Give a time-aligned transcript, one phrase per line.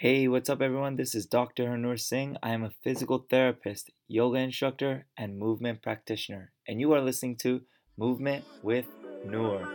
[0.00, 0.94] Hey, what's up, everyone?
[0.94, 1.66] This is Dr.
[1.66, 2.36] Harnoor Singh.
[2.40, 7.62] I am a physical therapist, yoga instructor, and movement practitioner, and you are listening to
[7.96, 8.86] Movement with
[9.26, 9.66] Noor.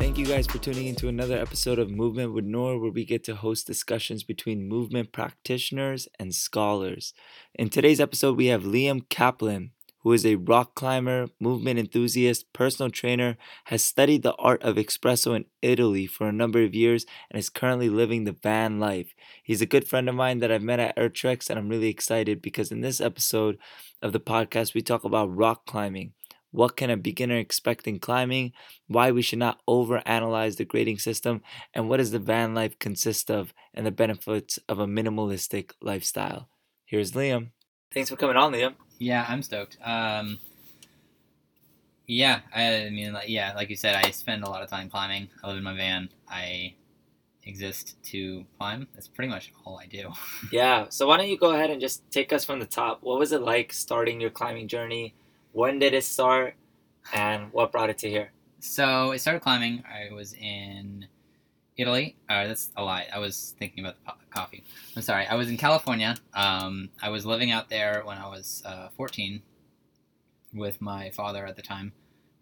[0.00, 3.22] Thank you guys for tuning into another episode of Movement with Noor, where we get
[3.22, 7.14] to host discussions between movement practitioners and scholars.
[7.54, 9.70] In today's episode, we have Liam Kaplan,
[10.02, 15.34] who is a rock climber, movement enthusiast, personal trainer, has studied the art of espresso
[15.34, 19.14] in Italy for a number of years, and is currently living the van life.
[19.42, 21.88] He's a good friend of mine that I've met at Earth Treks, and I'm really
[21.88, 23.58] excited because in this episode
[24.00, 26.12] of the podcast, we talk about rock climbing.
[26.50, 28.52] What can a beginner expect in climbing?
[28.86, 33.30] Why we should not overanalyze the grading system, and what does the van life consist
[33.30, 36.48] of, and the benefits of a minimalistic lifestyle.
[36.84, 37.52] Here's Liam.
[37.94, 38.74] Thanks for coming on, Liam.
[39.02, 39.78] Yeah, I'm stoked.
[39.84, 40.38] Um,
[42.06, 45.28] yeah, I mean, like, yeah, like you said, I spend a lot of time climbing.
[45.42, 46.08] I live in my van.
[46.28, 46.74] I
[47.42, 48.86] exist to climb.
[48.94, 50.12] That's pretty much all I do.
[50.52, 52.98] Yeah, so why don't you go ahead and just take us from the top?
[53.02, 55.14] What was it like starting your climbing journey?
[55.50, 56.54] When did it start?
[57.12, 58.30] And what brought it to here?
[58.60, 59.82] So I started climbing.
[59.84, 61.06] I was in
[61.76, 62.16] Italy.
[62.28, 63.06] Uh, that's a lie.
[63.12, 64.64] I was thinking about the po- coffee.
[64.96, 65.26] I'm sorry.
[65.26, 66.16] I was in California.
[66.34, 69.42] Um, I was living out there when I was uh, 14
[70.54, 71.92] with my father at the time,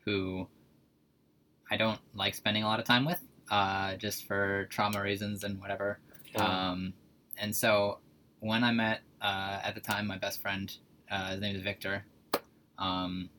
[0.04, 0.48] who
[1.70, 5.60] I don't like spending a lot of time with, uh, just for trauma reasons and
[5.60, 6.00] whatever.
[6.36, 6.92] Um,
[7.38, 7.98] and so
[8.40, 10.74] when I met uh, at the time my best friend,
[11.10, 12.04] uh, his name is Victor.
[12.78, 13.30] Um,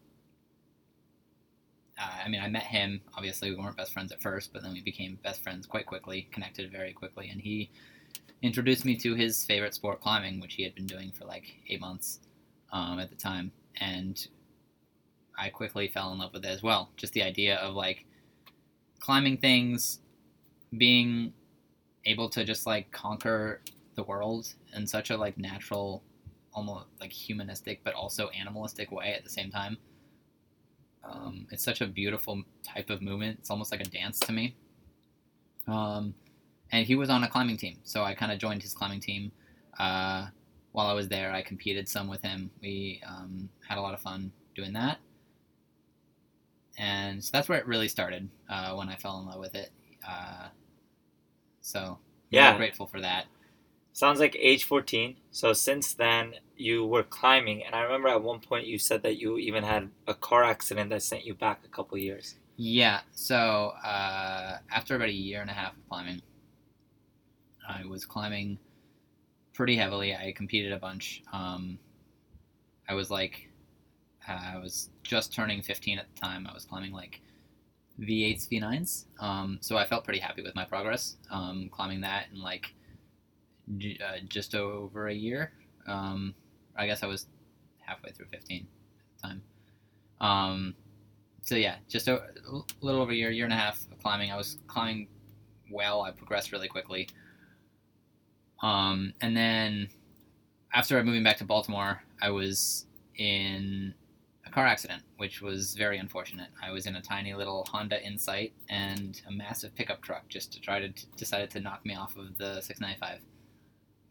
[2.01, 3.01] uh, I mean, I met him.
[3.15, 6.27] Obviously, we weren't best friends at first, but then we became best friends quite quickly,
[6.31, 7.69] connected very quickly, and he
[8.41, 11.79] introduced me to his favorite sport, climbing, which he had been doing for like eight
[11.79, 12.19] months
[12.71, 14.27] um, at the time, and
[15.37, 16.89] I quickly fell in love with it as well.
[16.97, 18.05] Just the idea of like
[18.99, 19.99] climbing things,
[20.75, 21.33] being
[22.05, 23.61] able to just like conquer
[23.95, 26.01] the world in such a like natural,
[26.53, 29.77] almost like humanistic, but also animalistic way at the same time.
[31.03, 33.39] Um, it's such a beautiful type of movement.
[33.39, 34.55] It's almost like a dance to me.
[35.67, 36.13] Um,
[36.71, 39.31] and he was on a climbing team, so I kind of joined his climbing team.
[39.79, 40.27] Uh,
[40.71, 42.49] while I was there, I competed some with him.
[42.61, 44.99] We um, had a lot of fun doing that,
[46.77, 49.71] and so that's where it really started uh, when I fell in love with it.
[50.07, 50.47] Uh,
[51.61, 51.97] so I'm
[52.31, 52.57] Yeah.
[52.57, 53.25] grateful for that.
[53.93, 55.17] Sounds like age 14.
[55.31, 57.63] So since then, you were climbing.
[57.63, 60.89] And I remember at one point you said that you even had a car accident
[60.91, 62.35] that sent you back a couple years.
[62.55, 63.01] Yeah.
[63.11, 66.21] So uh, after about a year and a half of climbing,
[67.67, 68.59] I was climbing
[69.53, 70.15] pretty heavily.
[70.15, 71.23] I competed a bunch.
[71.33, 71.77] Um,
[72.87, 73.49] I was like,
[74.27, 76.47] uh, I was just turning 15 at the time.
[76.47, 77.21] I was climbing like
[77.99, 79.05] V8s, V9s.
[79.19, 82.73] Um, so I felt pretty happy with my progress um, climbing that and like
[83.79, 85.51] uh, just over a year.
[85.87, 86.33] Um,
[86.75, 87.27] I guess I was
[87.79, 89.41] halfway through 15 at the time.
[90.19, 90.75] Um,
[91.41, 94.31] so yeah, just a a little over a year, year and a half of climbing.
[94.31, 95.07] I was climbing
[95.71, 96.03] well.
[96.03, 97.09] I progressed really quickly.
[98.61, 99.89] Um, and then
[100.73, 103.93] after moving back to Baltimore, I was in
[104.45, 106.49] a car accident, which was very unfortunate.
[106.61, 110.61] I was in a tiny little Honda Insight, and a massive pickup truck just to
[110.61, 113.21] try to decided to knock me off of the 695,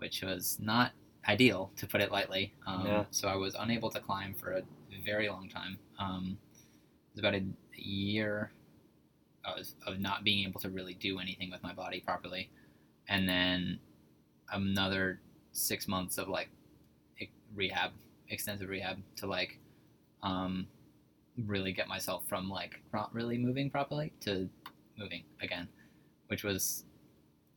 [0.00, 0.92] which was not
[1.28, 2.52] ideal to put it lightly.
[2.66, 3.04] Um, Yeah.
[3.10, 4.62] So I was unable to climb for a
[5.04, 5.78] very long time.
[5.98, 7.44] Um, it was about a,
[7.82, 8.52] year
[9.42, 12.50] of, of not being able to really do anything with my body properly,
[13.08, 13.78] and then
[14.52, 15.18] another
[15.52, 16.50] six months of like
[17.54, 17.92] rehab,
[18.28, 19.58] extensive rehab to like
[20.22, 20.66] um,
[21.46, 24.48] really get myself from like not really moving properly to
[24.98, 25.68] moving again,
[26.28, 26.84] which was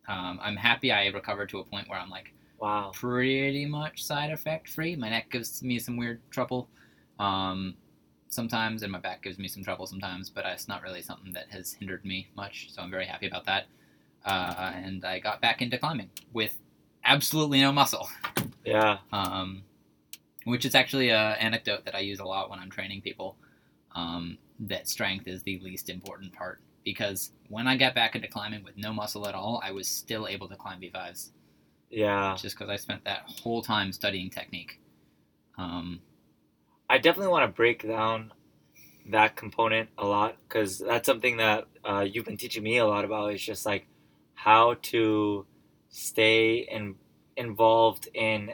[0.08, 2.92] um, I'm happy I recovered to a point where I'm like Wow.
[2.94, 4.96] pretty much side effect free.
[4.96, 6.70] My neck gives me some weird trouble
[7.20, 7.76] um,
[8.30, 11.48] sometimes, and my back gives me some trouble sometimes, but it's not really something that
[11.50, 12.70] has hindered me much.
[12.72, 13.66] So I'm very happy about that.
[14.26, 16.58] Uh, and I got back into climbing with
[17.04, 18.08] absolutely no muscle,
[18.64, 19.00] Yeah.
[19.12, 19.64] um,
[20.46, 23.36] which is actually an anecdote that I use a lot when I'm training people.
[23.94, 28.64] Um, that strength is the least important part because when I got back into climbing
[28.64, 31.32] with no muscle at all, I was still able to climb V5s
[31.90, 32.40] Yeah.
[32.42, 34.80] just because I spent that whole time studying technique.
[35.58, 36.02] Um,
[36.90, 38.34] I definitely want to break down
[39.10, 43.06] that component a lot because that's something that uh, you've been teaching me a lot
[43.06, 43.34] about.
[43.34, 43.88] Is just like
[44.36, 45.46] how to
[45.90, 46.96] stay in,
[47.38, 48.54] involved in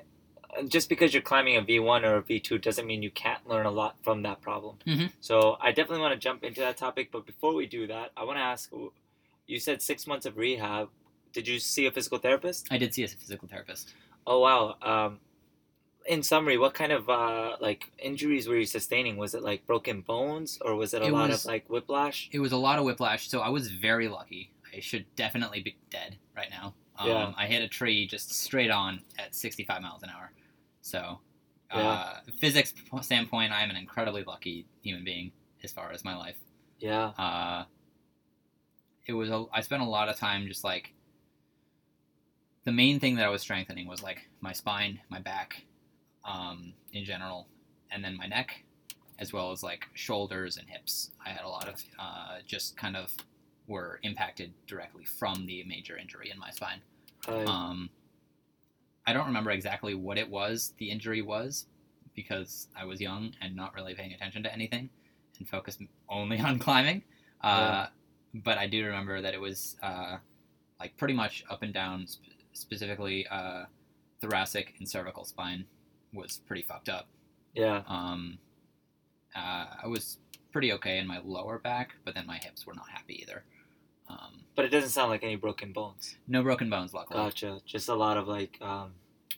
[0.67, 3.71] just because you're climbing a V1 or a V2 doesn't mean you can't learn a
[3.71, 4.77] lot from that problem.
[4.85, 5.11] Mhm.
[5.21, 7.11] So I definitely want to jump into that topic.
[7.11, 8.71] But before we do that, I want to ask
[9.47, 10.89] you said six months of rehab.
[11.33, 12.67] Did you see a physical therapist?
[12.71, 13.93] I did see a physical therapist.
[14.25, 14.75] Oh, wow.
[14.81, 15.19] Um,
[16.07, 19.17] in summary, what kind of uh, like injuries were you sustaining?
[19.17, 22.29] Was it like broken bones or was it a It lot was- of like whiplash?
[22.31, 24.51] It was a lot of whiplash, so I was very lucky.
[24.75, 26.73] I should definitely be dead right now.
[26.97, 27.33] Um, Yeah.
[27.37, 30.31] I hit a tree just straight on at 65 miles an hour.
[30.89, 31.19] So,
[31.73, 31.87] Yeah.
[31.91, 35.31] uh, physics standpoint, I'm an incredibly lucky human being
[35.63, 36.39] as far as my life.
[36.79, 37.09] Yeah.
[37.09, 37.65] Uh,
[39.05, 40.93] it was a, I spent a lot of time just like
[42.63, 45.63] the main thing that I was strengthening was like my spine, my back,
[46.25, 47.47] um, in general,
[47.91, 48.63] and then my neck,
[49.19, 51.11] as well as like shoulders and hips.
[51.25, 53.15] I had a lot of uh, just kind of
[53.67, 56.81] were impacted directly from the major injury in my spine.
[57.47, 57.89] Um,
[59.05, 61.65] I don't remember exactly what it was the injury was
[62.15, 64.89] because I was young and not really paying attention to anything
[65.39, 67.03] and focused only on climbing.
[67.41, 67.87] Uh,
[68.33, 70.17] But I do remember that it was uh,
[70.79, 73.65] like pretty much up and down, sp- specifically uh,
[74.21, 75.65] thoracic and cervical spine
[76.13, 77.07] was pretty fucked up.
[77.55, 77.83] yeah.
[77.87, 78.37] Um,
[79.35, 80.19] uh, I was
[80.51, 83.43] pretty okay in my lower back, but then my hips were not happy either.
[84.09, 86.17] Um, But it doesn't sound like any broken bones.
[86.27, 87.17] no broken bones, luckily.
[87.17, 87.61] Gotcha.
[87.65, 88.91] Just a lot of like um,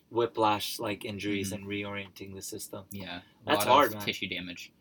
[0.10, 1.56] whiplash like injuries Mhm.
[1.58, 2.86] and reorienting the system.
[2.90, 4.72] Yeah, That's hard, tissue damage.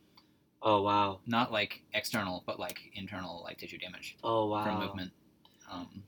[0.63, 1.21] Oh wow.
[1.27, 4.65] Not like external, but like internal, like tissue damage Oh wow.
[4.65, 5.13] from movement.
[5.71, 6.05] Um,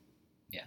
[0.50, 0.64] yeah.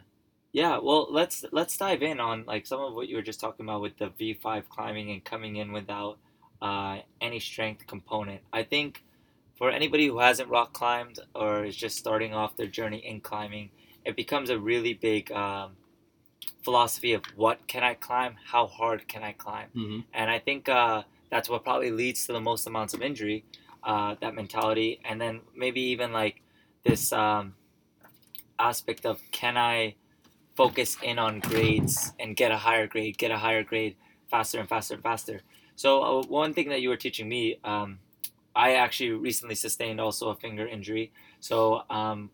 [0.51, 3.65] Yeah, well, let's let's dive in on like some of what you were just talking
[3.65, 6.19] about with the V5 climbing and coming in without
[6.61, 8.41] uh, any strength component.
[8.53, 9.03] I think
[9.55, 13.69] for anybody who hasn't rock climbed or is just starting off their journey in climbing,
[14.03, 15.71] it becomes a really big um,
[16.63, 19.69] philosophy of what can I climb, how hard can I climb,
[20.13, 23.45] and I think uh, that's what probably leads to the most amounts of injury.
[23.83, 26.41] Uh, that mentality, and then maybe even like
[26.83, 27.53] this um,
[28.57, 29.93] aspect of can I
[30.55, 33.95] focus in on grades and get a higher grade, get a higher grade
[34.31, 35.41] faster and faster and faster.
[35.75, 37.99] So uh, one thing that you were teaching me, um,
[38.55, 41.11] I actually recently sustained also a finger injury.
[41.39, 42.29] So um,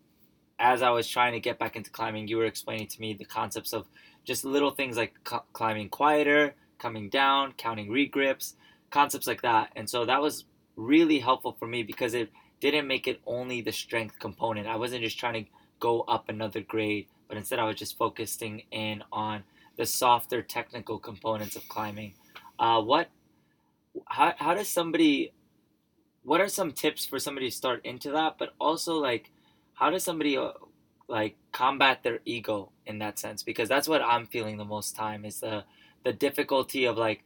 [0.59, 3.25] as I was trying to get back into climbing, you were explaining to me the
[3.25, 3.87] concepts of
[4.23, 8.53] just little things like cl- climbing quieter, coming down, counting regrips,
[8.91, 9.71] concepts like that.
[9.75, 10.45] And so that was
[10.75, 12.29] really helpful for me because it
[12.59, 14.67] didn't make it only the strength component.
[14.67, 18.63] I wasn't just trying to go up another grade, but instead I was just focusing
[18.71, 19.43] in on
[19.77, 22.13] the softer technical components of climbing.
[22.59, 23.09] Uh, what,
[24.07, 25.33] how, how does somebody,
[26.23, 28.37] what are some tips for somebody to start into that?
[28.37, 29.31] But also like,
[29.73, 30.51] how does somebody uh,
[31.07, 33.43] like combat their ego in that sense?
[33.43, 35.63] Because that's what I'm feeling the most time is the,
[36.03, 37.23] the difficulty of like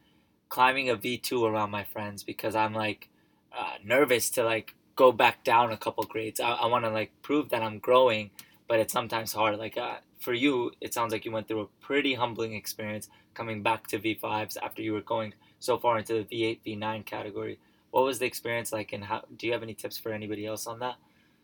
[0.49, 3.09] climbing a V2 around my friends because I'm like
[3.57, 6.39] uh, nervous to like go back down a couple grades.
[6.39, 8.31] I, I want to like prove that I'm growing,
[8.67, 9.57] but it's sometimes hard.
[9.57, 13.61] Like uh, for you, it sounds like you went through a pretty humbling experience coming
[13.61, 17.59] back to V5s after you were going so far into the V8, V9 category.
[17.95, 20.67] What was the experience like, and how do you have any tips for anybody else
[20.67, 20.95] on that?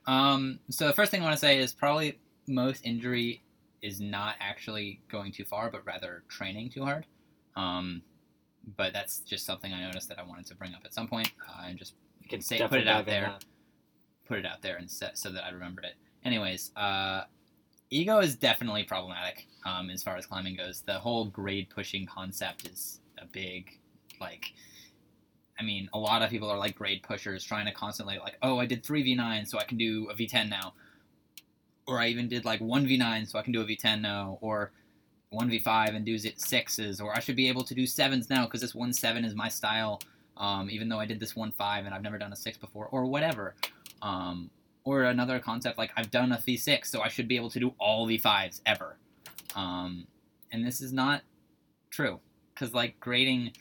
[0.06, 3.42] Um, so the first thing I want to say is probably most injury
[3.82, 7.06] is not actually going too far, but rather training too hard.
[7.56, 8.02] Um,
[8.76, 11.32] but that's just something I noticed that I wanted to bring up at some point
[11.50, 13.22] uh, and just You can Say- put it out there.
[13.22, 13.46] that.
[14.28, 15.94] put it out there and set, so that I remembered it.
[16.26, 17.24] Anyways, uh,
[17.92, 20.82] ego is definitely problematic um, as far as climbing goes.
[20.82, 23.80] The whole grade pushing concept is a big,
[24.20, 24.52] like,
[25.62, 28.58] I mean, a lot of people are like grade pushers, trying to constantly like, oh,
[28.58, 30.74] I did three V9, so I can do a V10 now,
[31.86, 34.72] or I even did like one V9, so I can do a V10 now, or
[35.30, 38.62] one V5 and do sixes, or I should be able to do sevens now because
[38.62, 40.02] this one seven is my style.
[40.36, 42.88] Um, even though I did this one five and I've never done a six before,
[42.88, 43.54] or whatever.
[44.02, 44.50] Um,
[44.84, 47.76] or another concept like I've done a V6, so I should be able to do
[47.78, 48.98] all V5s ever.
[49.56, 50.08] Um,
[50.52, 51.22] and this is not
[51.92, 52.20] true
[52.54, 53.52] because like grading,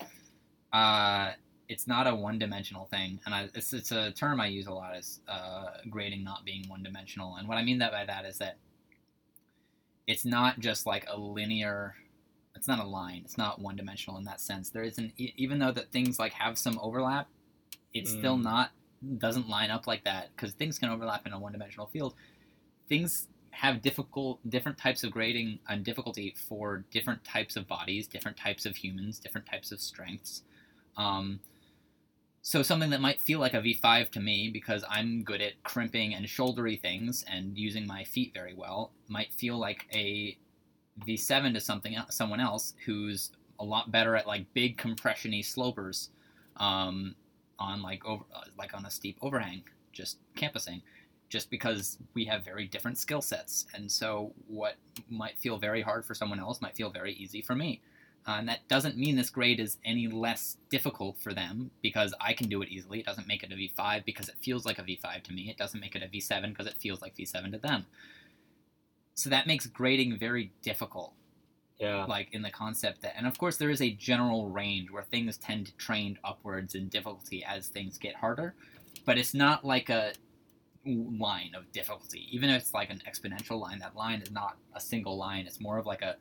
[0.72, 1.32] uh,
[1.70, 4.96] it's not a one-dimensional thing, and I, it's it's a term I use a lot
[4.96, 7.36] is uh, grading not being one-dimensional.
[7.36, 8.56] And what I mean that by that is that
[10.06, 11.94] it's not just like a linear.
[12.56, 13.22] It's not a line.
[13.24, 14.70] It's not one-dimensional in that sense.
[14.70, 17.28] There isn't even though that things like have some overlap,
[17.94, 18.42] it's still Mm.
[18.42, 18.70] not
[19.18, 22.14] doesn't line up like that because things can overlap in a one-dimensional field.
[22.88, 28.36] Things have difficult different types of grading and difficulty for different types of bodies, different
[28.36, 30.42] types of humans, different types of strengths.
[30.96, 31.40] Um,
[32.42, 36.14] so something that might feel like a V5 to me because I'm good at crimping
[36.14, 40.38] and shouldery things and using my feet very well might feel like a
[41.06, 46.10] V7 to something someone else who's a lot better at like big compressiony slopers
[46.56, 47.14] um,
[47.58, 50.82] on like over uh, like on a steep overhang, just campusing,
[51.28, 54.76] just because we have very different skill sets, and so what
[55.08, 57.80] might feel very hard for someone else might feel very easy for me.
[58.28, 62.32] Uh, and that doesn't mean this grade is any less difficult for them because I
[62.34, 63.00] can do it easily.
[63.00, 65.48] It doesn't make it a V5 because it feels like a V5 to me.
[65.50, 67.86] It doesn't make it a V7 because it feels like V7 to them.
[69.14, 71.14] So that makes grading very difficult
[71.78, 72.04] Yeah.
[72.04, 75.38] like in the concept that and of course there is a general range where things
[75.38, 78.54] tend to trend upwards in difficulty as things get harder
[79.06, 80.12] but it's not like a
[80.86, 84.80] line of difficulty even if it's like an exponential line that line is not a
[84.80, 86.16] single line it's more of like a,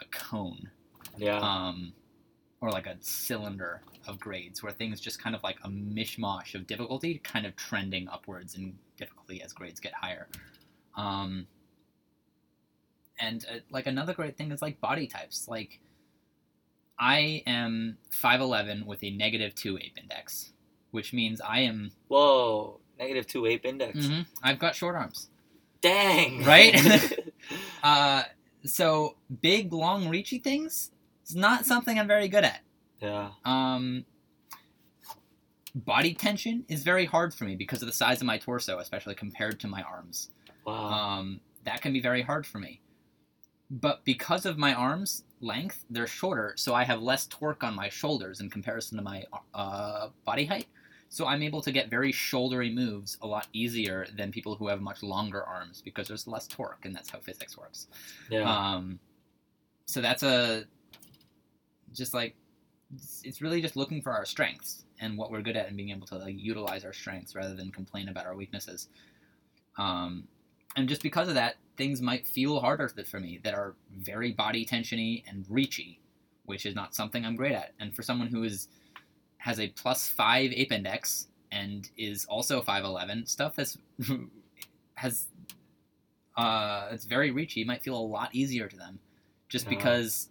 [0.00, 0.70] a cone
[1.16, 1.38] Yeah.
[1.38, 1.92] um,
[2.60, 6.66] or like a cylinder of grades where things just kind of like a mishmash of
[6.66, 10.26] difficulty kind of trending upwards in difficulty as grades get higher
[10.96, 11.46] um,
[13.18, 15.80] and uh, like another great thing is like body types like
[16.98, 20.52] i am 5'11 with a negative 2 ape index
[20.90, 22.80] which means i am Whoa.
[22.98, 23.96] Negative two ape index.
[23.98, 25.28] mhm, i've got short arms
[25.80, 26.44] Dang.
[26.44, 26.74] Right?
[27.82, 28.24] uh,
[28.64, 30.90] so big long reachy things
[31.30, 32.60] is not something i'm very good at
[33.00, 33.30] yeah.
[33.44, 34.04] Um,
[35.74, 39.14] body tension is very hard for me because of the size of my torso, especially
[39.14, 40.30] compared to my arms.
[40.66, 40.74] Wow.
[40.74, 42.80] Um, that can be very hard for me.
[43.70, 47.88] But because of my arms length, they're shorter, so I have less torque on my
[47.88, 50.66] shoulders in comparison to my uh, body height.
[51.08, 54.80] So I'm able to get very shouldery moves a lot easier than people who have
[54.80, 57.86] much longer arms because there's less torque, and that's how physics works.
[58.28, 58.42] yeah.
[58.42, 58.98] Um,
[59.86, 60.64] so that's a
[61.92, 62.34] just like
[63.24, 66.06] it's, really just looking for our strengths and what we're good at and being able
[66.08, 68.88] to like utilize our strengths rather than complain about our weaknesses.
[69.78, 70.24] Um,
[70.76, 74.66] and just because of that, things might feel harder for me that are very body
[74.66, 75.98] tensiony and reachy,
[76.44, 77.72] which is not something I'm great at.
[77.80, 78.68] And for someone who is
[79.38, 83.78] has a plus five ape index and is also five eleven, stuff that's
[84.94, 85.28] has
[86.36, 88.98] uh, it's very reachy might feel a lot easier to them,
[89.48, 90.28] just because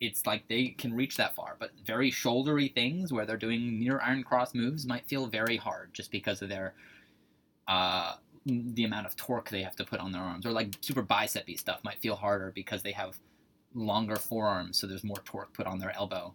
[0.00, 1.56] it's like they can reach that far.
[1.58, 5.94] But very shouldery things where they're doing near iron cross moves might feel very hard
[5.94, 6.74] just because of their
[7.68, 8.14] uh,
[8.46, 11.58] the amount of torque they have to put on their arms, or like super bicepy
[11.58, 13.16] stuff might feel harder because they have
[13.74, 16.32] longer forearms, so there's more torque put on their elbow.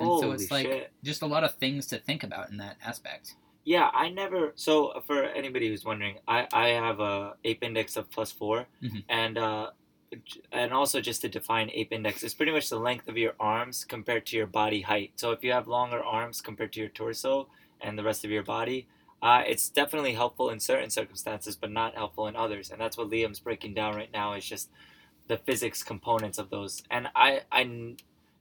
[0.00, 0.92] And so Holy it's like shit.
[1.02, 3.34] just a lot of things to think about in that aspect.
[3.64, 4.52] Yeah, I never.
[4.54, 9.04] So for anybody who's wondering, I I have a ape index of plus 4 Mhm.
[9.08, 9.70] and uh,
[10.52, 13.84] and also just to define ape index, it's pretty much the length of your arms
[13.84, 15.12] compared to your body height.
[15.16, 17.48] So if you have longer arms compared to your torso
[17.80, 18.86] and the rest of your body,
[19.22, 22.70] uh, it's definitely helpful in certain circumstances, but not helpful in others.
[22.70, 24.70] And that's what Liam's breaking down right now is just
[25.26, 26.82] the physics components of those.
[26.90, 27.96] And I I kn-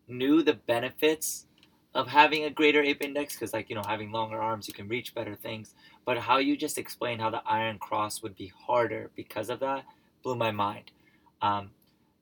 [0.07, 1.45] knew the benefits
[1.93, 4.87] of having a greater ape index because like you know having longer arms you can
[4.87, 5.73] reach better things
[6.05, 9.83] but how you just explained how the iron cross would be harder because of that
[10.21, 10.91] blew my mind
[11.41, 11.71] um,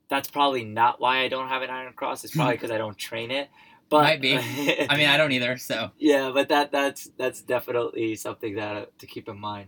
[0.10, 2.98] that's probably not why i don't have an iron cross it's probably because i don't
[2.98, 3.50] train it
[3.90, 4.36] but Might be.
[4.36, 5.58] I mean, I don't either.
[5.58, 9.68] So yeah but that that's that's definitely something that uh, to keep in mind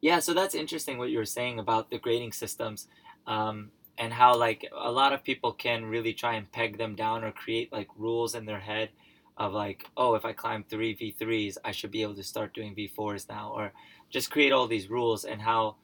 [0.00, 2.88] yeah so that's interesting what you were saying about the grading systems
[3.26, 7.24] um, and how like a lot of people can really try and peg them down
[7.24, 8.90] or create like rules in their head
[9.38, 12.74] of like oh if i climb three v3s i should be able to start doing
[12.74, 13.72] v4s now or
[14.10, 15.74] just create all these rules and how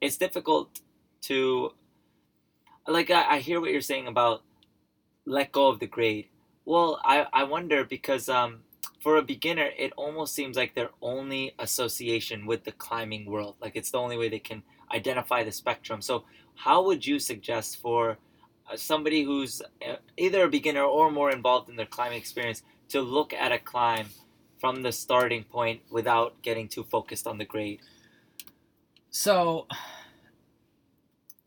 [0.00, 0.80] it's difficult
[1.22, 1.72] to
[2.86, 4.42] like i, I hear what you're saying about
[5.26, 6.28] let go of the grade.
[6.64, 8.60] Well i, I wonder because um,
[9.00, 13.56] for a beginner it almost seems like their only association with the climbing world.
[13.60, 16.02] Like it's the only way they can identify the spectrum.
[16.02, 18.18] So how would you suggest for
[18.70, 23.00] uh, somebody who's uh, either a beginner or more involved in their climbing experience to
[23.00, 24.08] look at a climb
[24.58, 27.80] from the starting point without getting too focused on the grade?
[29.10, 29.66] So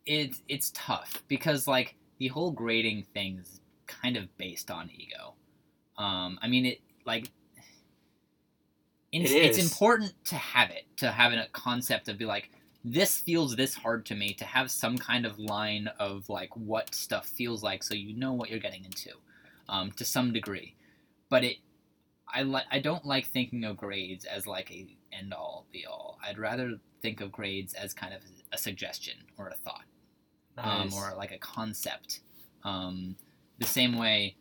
[0.05, 5.35] it it's tough because like the whole grading thing is kind of based on ego.
[5.97, 7.29] Um, I mean it like
[9.11, 12.49] it's, It it's important to have it to have a concept of be like
[12.85, 16.93] this feels this hard to me to have some kind of line of like what
[16.93, 19.11] stuff feels like so you know what you're getting into
[19.69, 20.75] um, to some degree
[21.29, 21.57] but it
[22.33, 26.17] I like I don't like thinking of grades as like a end all be all.
[26.23, 29.85] I'd rather think of grades as kind of a suggestion or a thought,
[30.57, 30.93] um, Nice.
[30.95, 32.19] or like a concept.
[32.63, 33.15] Um,
[33.59, 34.35] the same way,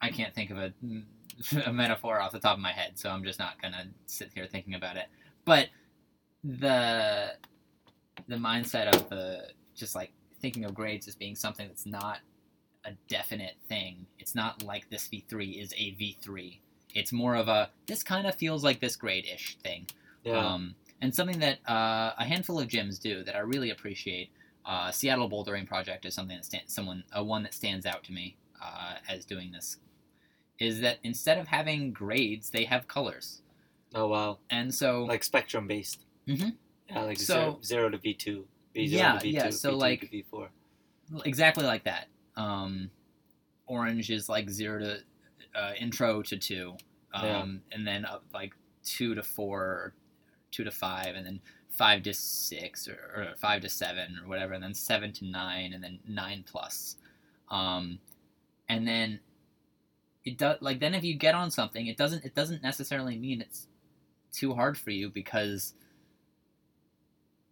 [0.00, 0.72] I can't think of a,
[1.66, 4.46] a metaphor off the top of my head, so I'm just not gonna sit here
[4.46, 5.06] thinking about it.
[5.44, 5.68] But
[6.44, 7.32] the
[8.28, 12.18] the mindset of the just like thinking of grades as being something that's not
[12.84, 14.06] a definite thing.
[14.18, 16.58] It's not like this V3 is a V3.
[16.94, 19.86] It's more of a this kind of feels like this grade ish thing.
[20.24, 20.38] Yeah.
[20.38, 24.30] Um, and something that uh, a handful of gyms do that I really appreciate.
[24.64, 28.12] Uh, Seattle Bouldering Project is something that stand, someone a one that stands out to
[28.12, 29.76] me uh, as doing this.
[30.58, 33.42] Is that instead of having grades, they have colors,
[33.94, 34.38] oh wow.
[34.50, 36.00] and so Like spectrum based.
[36.26, 36.48] Mm-hmm.
[36.88, 38.46] Yeah, like So- zero, zero to V two.
[38.74, 39.50] V zero Yeah, to V two, yeah.
[39.50, 40.48] So V2 like V four.
[41.24, 42.08] exactly like that.
[42.36, 42.90] Um,
[43.66, 44.98] orange is like zero to
[45.54, 46.74] uh, intro to two,
[47.14, 47.44] um, Yeah.
[47.76, 49.94] and then up like two to four, or
[50.56, 54.54] two to five, and then five to six, or, or five to seven, or whatever,
[54.54, 56.96] and then seven to nine, and then nine plus.
[57.50, 57.98] Um,
[58.68, 59.20] and then
[60.24, 63.40] it does like then if you get on something, it doesn't it doesn't necessarily mean
[63.40, 63.68] it's
[64.32, 65.74] too hard for you because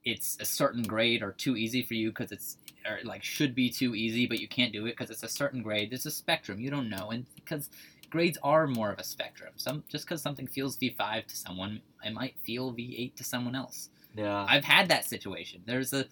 [0.04, 3.70] it's a certain grade or too easy for you because it's or like should be
[3.70, 5.90] too easy but you can't do it because it's a certain grade.
[5.90, 6.58] There's a spectrum.
[6.58, 7.10] You don't know.
[7.10, 7.70] And because
[8.14, 9.52] grades are more of a spectrum.
[9.56, 13.90] Some just because something feels v5 to someone it might feel v8 to someone else.
[14.16, 14.46] Yeah.
[14.48, 15.62] i've had that situation.
[15.66, 16.06] There's a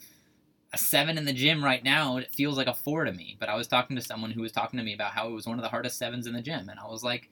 [0.74, 3.36] a seven in the gym right now and it feels like a four to me
[3.38, 5.46] but i was talking to someone who was talking to me about how it was
[5.46, 7.28] one of the hardest sevens in the gym and i was like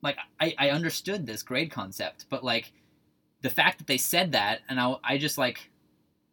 [0.00, 2.72] like i, I understood this grade concept but like
[3.42, 5.68] the fact that they said that and i, I just like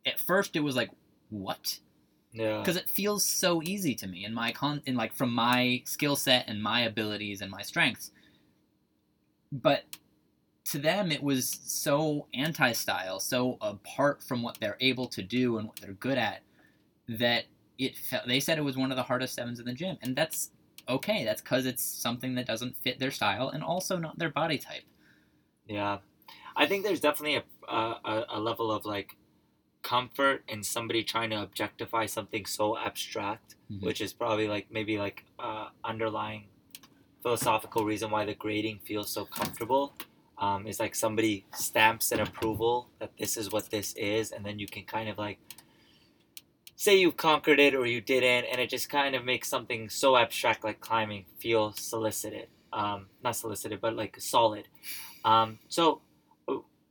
[0.05, 0.91] at first it was like
[1.29, 1.79] what
[2.37, 2.59] yeah.
[2.59, 6.15] because it feels so easy to me in my con in like from my skill
[6.15, 8.11] set and my abilities and my strengths.
[9.51, 9.83] But
[10.65, 15.67] to them it was so anti-style so apart from what they're able to do and
[15.67, 16.41] what they're good at
[17.07, 17.45] that
[17.77, 19.97] it felt they said it was one of the hardest sevens in the gym.
[20.01, 20.51] And that's
[20.89, 21.23] okay.
[21.23, 24.83] That's because it's something that doesn't fit their style and also not their body type.
[25.67, 25.99] Yeah,
[26.55, 29.15] I think there's definitely a, a a level of like
[29.83, 33.81] comfort in somebody trying to objectify something so abstract, Mhm.
[33.81, 36.47] which is probably like maybe like uh, underlying
[37.21, 39.93] philosophical reason why the grading feels so comfortable.
[40.39, 44.59] Um, is like somebody stamps an approval that this is what this is, and then
[44.59, 45.39] you can kind of like
[46.75, 50.15] say you've conquered it or you didn't, and it just kind of makes something so
[50.15, 52.49] abstract like climbing feel solicited.
[52.71, 54.67] Um, not solicited, but like solid.
[55.25, 56.01] Um, so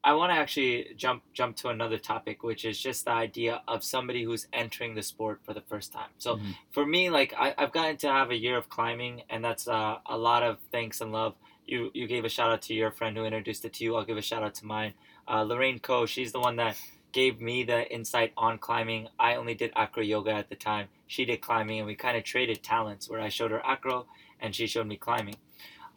[0.07, 3.83] I want to actually jump jump to another topic, which is just the idea of
[3.83, 6.11] somebody who's entering the sport for the first time.
[6.19, 6.55] So Mhm.
[6.71, 9.99] for me, like I, I've gotten to have a year of climbing, and that's uh,
[10.07, 11.35] a lot of thanks and love.
[11.67, 13.97] You you gave a shout out to your friend who introduced it to you.
[13.97, 14.95] I'll give a shout out to mine,
[15.29, 16.07] uh, Lorraine Coe.
[16.07, 16.81] She's the one that
[17.13, 19.09] gave me the insight on climbing.
[19.19, 20.89] I only did acro yoga at the time.
[21.09, 24.07] She did climbing, and we kind of traded talents where I showed her acro
[24.41, 25.37] and she showed me climbing.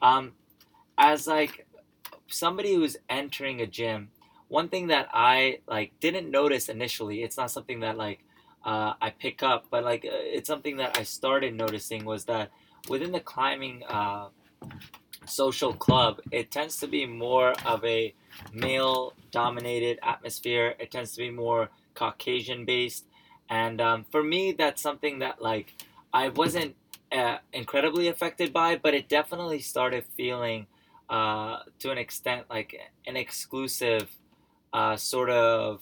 [0.01, 0.33] Um,
[0.97, 1.67] as like
[2.29, 4.09] somebody who's entering a gym,
[4.47, 8.23] one thing that I like didn't notice initially, it's not something that like
[8.65, 12.51] uh, I pick up, but like uh, it's something that I started noticing was that
[12.89, 14.29] within the climbing uh,
[15.25, 18.13] social club, it tends to be more of a
[18.53, 20.75] male dominated atmosphere.
[20.79, 23.05] It tends to be more Caucasian based.
[23.49, 25.73] And um, for me, that's something that like
[26.13, 26.75] I wasn't
[27.11, 30.67] uh, incredibly affected by, but it definitely started feeling
[31.09, 34.09] uh, to an extent like an exclusive
[34.73, 35.81] uh, sort of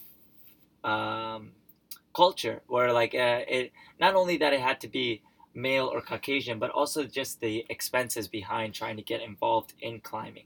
[0.83, 1.51] um,
[2.15, 5.21] culture where like uh, it not only that it had to be
[5.57, 10.45] male or Caucasian, but also just the expenses behind trying to get involved in climbing.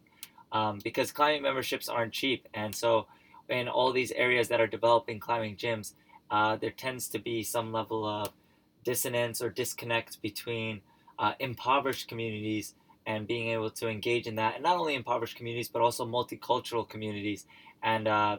[0.51, 2.47] Um, because climbing memberships aren't cheap.
[2.53, 3.07] And so,
[3.49, 5.93] in all these areas that are developing climbing gyms,
[6.29, 8.29] uh, there tends to be some level of
[8.83, 10.81] dissonance or disconnect between
[11.19, 12.73] uh, impoverished communities
[13.05, 14.55] and being able to engage in that.
[14.55, 17.45] And not only impoverished communities, but also multicultural communities.
[17.81, 18.37] And, uh,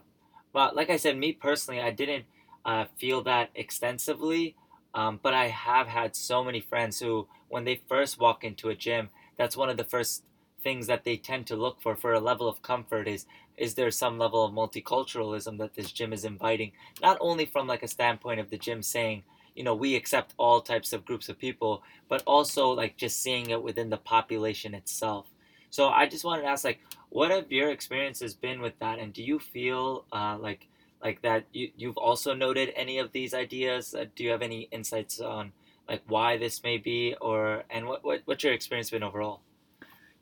[0.54, 2.24] like I said, me personally, I didn't
[2.64, 4.56] uh, feel that extensively.
[4.94, 8.74] Um, but I have had so many friends who, when they first walk into a
[8.74, 10.22] gym, that's one of the first
[10.62, 13.90] things that they tend to look for for a level of comfort is is there
[13.90, 16.72] some level of multiculturalism that this gym is inviting
[17.02, 19.22] not only from like a standpoint of the gym saying
[19.54, 23.50] you know we accept all types of groups of people but also like just seeing
[23.50, 25.26] it within the population itself.
[25.70, 26.80] So i just wanted to ask like
[27.12, 28.98] what have your experiences been with that?
[28.98, 30.66] And do you feel uh, like
[31.04, 33.94] like that you, you've also noted any of these ideas?
[33.94, 35.52] Uh, do you have any insights on
[35.88, 39.40] like why this may be or and what, what what's your experience been overall?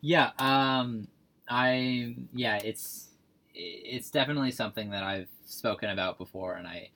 [0.01, 1.07] Yeah, um,
[1.49, 3.09] I yeah, it's
[3.55, 6.89] it's definitely something that I've spoken about before, and I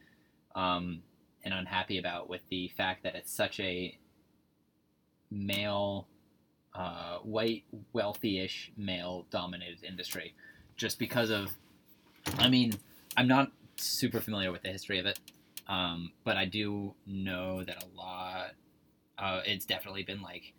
[0.57, 1.03] um,
[1.45, 3.99] am unhappy about with the fact that it's such a
[5.31, 6.09] male,
[6.75, 10.35] uh, white, wealthy-ish male-dominated industry,
[10.77, 11.51] just because of.
[12.39, 12.73] I mean,
[13.17, 15.19] I'm not super familiar with the history of it,
[15.69, 18.53] um, but I do know that a lot
[19.19, 20.53] uh, it's definitely been like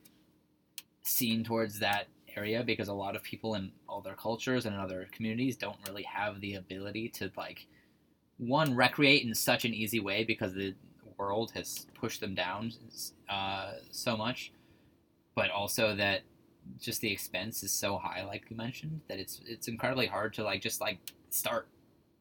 [1.04, 4.82] seen towards that area because a lot of people in all their cultures and in
[4.82, 7.68] other communities don't really have the ability to like
[8.38, 10.76] one recreate in such an easy way because the
[11.18, 12.72] world has pushed them down
[13.30, 14.52] uh, so much,
[15.36, 16.22] but also that
[16.80, 20.44] just the expense is so high, like you mentioned, that it's it's incredibly hard to
[20.44, 20.98] like just like
[21.30, 21.68] start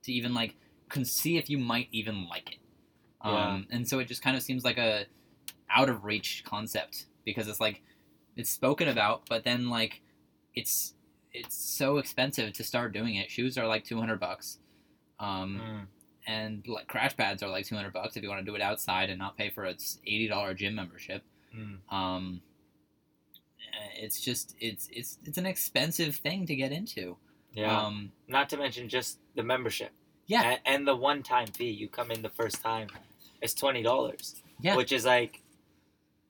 [0.03, 0.55] to even like
[0.89, 2.59] can see if you might even like it.
[3.23, 5.07] Um, and so it just kind of seems like a
[5.71, 7.83] out of reach concept because it's like
[8.37, 10.03] it's spoken about, but then like
[10.55, 10.95] it's
[11.33, 13.31] it's so expensive to start doing it.
[13.31, 14.59] Shoes are like two hundred bucks,
[15.19, 15.87] um, Mm.
[16.27, 18.63] And like crash pads are like two hundred bucks if you want to do it
[18.63, 21.23] outside and not pay for its eighty dollar gym membership.
[21.57, 21.79] Mm.
[21.95, 22.41] Um,
[23.61, 27.17] eh, it's just it's it's it's an expensive thing to get into.
[27.53, 27.85] Yeah.
[27.85, 29.93] Um, Not to mention just the membership.
[30.27, 31.71] yeah, And, and the one time fee.
[31.71, 32.89] You come in the first time,
[33.41, 34.43] it's twenty dollars.
[34.61, 34.77] Yeah.
[34.77, 35.43] Which is like,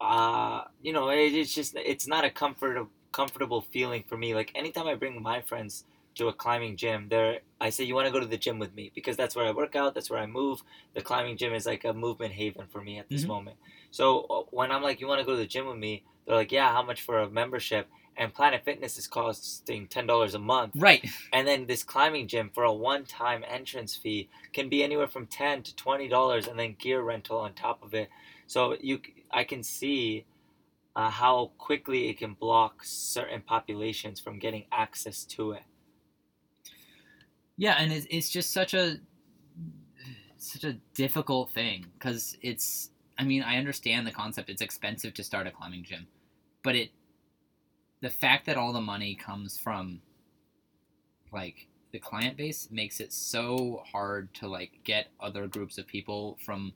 [0.01, 4.35] uh, you know, it, it's just it's not a comfort comfortable feeling for me.
[4.35, 5.85] Like anytime I bring my friends
[6.17, 8.75] to a climbing gym, there I say you want to go to the gym with
[8.75, 9.95] me because that's where I work out.
[9.95, 10.63] That's where I move.
[10.95, 13.29] The climbing gym is like a movement haven for me at this Mhm.
[13.29, 13.57] moment.
[13.91, 16.37] So uh, when I'm like, you want to go to the gym with me, they're
[16.37, 17.89] like, yeah, how much for a membership?
[18.17, 20.75] And Planet Fitness is costing ten dollars a month.
[20.75, 21.05] right.
[21.33, 25.63] And then this climbing gym for a one-time entrance fee can be anywhere from ten
[25.65, 28.09] to twenty dollars, and then gear rental on top of it.
[28.47, 29.01] So you,
[29.31, 30.27] I can see
[30.97, 35.63] uh, how quickly it can block certain populations from getting access to it.
[37.57, 38.99] Yeah, and it's, it's just such a
[40.37, 42.91] such a difficult thing because it's.
[43.17, 44.51] I mean, I understand the concept.
[44.51, 46.09] It's expensive to start a climbing gym,
[46.63, 46.91] but it
[48.01, 50.01] the fact that all the money comes from
[51.33, 56.37] like the client base makes it so hard to like get other groups of people
[56.45, 56.73] from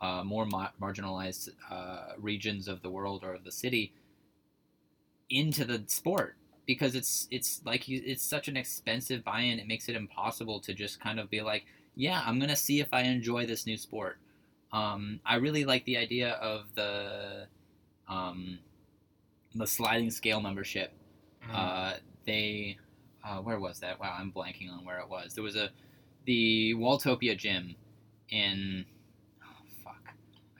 [0.00, 3.92] uh, more ma- marginalized uh, regions of the world or of the city
[5.30, 6.36] into the sport
[6.68, 9.58] because it's it's like you, it's such an expensive buy-in.
[9.58, 11.64] It makes it impossible to just kind of be like,
[11.96, 14.18] yeah, I'm gonna see if I enjoy this new sport.
[14.70, 17.46] Um, I really like the idea of the
[18.06, 18.58] um,
[19.54, 20.92] the sliding scale membership.
[21.50, 21.94] Uh,
[22.26, 22.76] they
[23.24, 23.98] uh, where was that?
[23.98, 25.34] Wow, I'm blanking on where it was.
[25.34, 25.70] There was a
[26.26, 27.74] the Walltopia gym
[28.28, 28.84] in.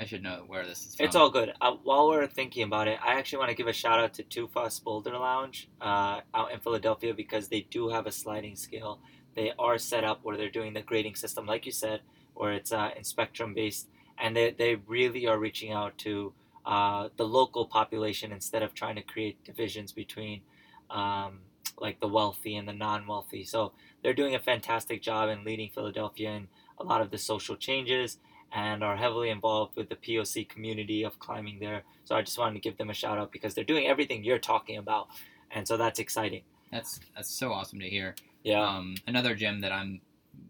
[0.00, 1.06] I should know where this is from.
[1.06, 1.52] It's all good.
[1.60, 4.22] Uh, while we're thinking about it, I actually want to give a shout out to
[4.22, 9.00] Tufas Boulder Lounge uh, out in Philadelphia because they do have a sliding scale.
[9.34, 12.02] They are set up where they're doing the grading system, like you said,
[12.34, 16.32] where it's uh, in spectrum based, and they, they really are reaching out to
[16.64, 20.42] uh, the local population instead of trying to create divisions between
[20.90, 21.40] um,
[21.76, 23.44] like the wealthy and the non-wealthy.
[23.44, 27.56] So they're doing a fantastic job in leading Philadelphia in a lot of the social
[27.56, 28.18] changes
[28.52, 31.82] and are heavily involved with the POC community of climbing there.
[32.04, 34.38] So I just wanted to give them a shout out because they're doing everything you're
[34.38, 35.08] talking about,
[35.50, 36.42] and so that's exciting.
[36.72, 38.14] That's that's so awesome to hear.
[38.44, 40.00] Yeah, Um, another gym that I'm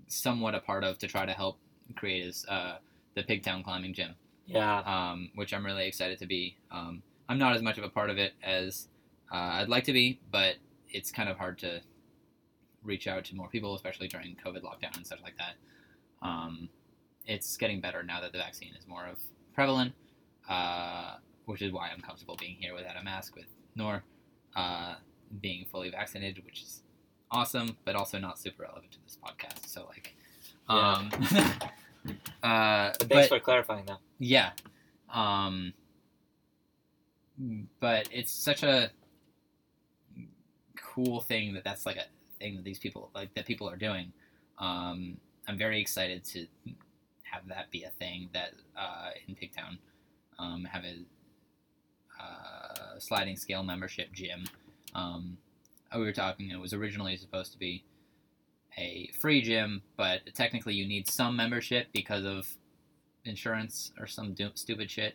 [0.07, 1.59] somewhat a part of to try to help
[1.97, 2.77] create is uh,
[3.15, 4.15] the Pigtown Climbing Gym,
[4.47, 6.57] yeah, um, which I'm really excited to be.
[6.71, 8.89] Um, I'm not as much of a part of it as
[9.33, 10.57] uh, I'd like to be, but
[10.91, 11.81] it's kind of hard to
[12.83, 15.55] reach out to more people, especially during COVID lockdown and stuff like that.
[16.27, 16.69] Um,
[17.29, 19.19] it's getting better now that the vaccine is more of
[19.55, 19.93] prevalent,
[20.49, 24.03] uh, which is why I'm comfortable being here without a mask with Noor
[24.57, 24.95] uh,
[25.41, 26.83] being fully vaccinated, which is
[27.31, 29.69] awesome, but also not super relevant to this podcast.
[29.69, 30.14] So like,
[30.69, 31.11] um,
[32.43, 33.99] uh, thanks but for clarifying that.
[34.19, 34.51] yeah,
[35.12, 35.75] um,
[37.79, 38.91] but it's such a
[40.77, 42.05] cool thing that that's like a
[42.41, 44.12] thing that these people like that people are doing.
[44.59, 46.47] Um, I'm very excited to
[47.31, 49.79] have that be a thing that uh, in Pigtown
[50.38, 51.05] um, have a
[52.23, 54.45] uh, sliding scale membership gym.
[54.95, 55.38] Um,
[55.95, 57.85] we were talking; it was originally supposed to be
[58.77, 62.47] a free gym, but technically you need some membership because of
[63.25, 65.14] insurance or some do- stupid shit.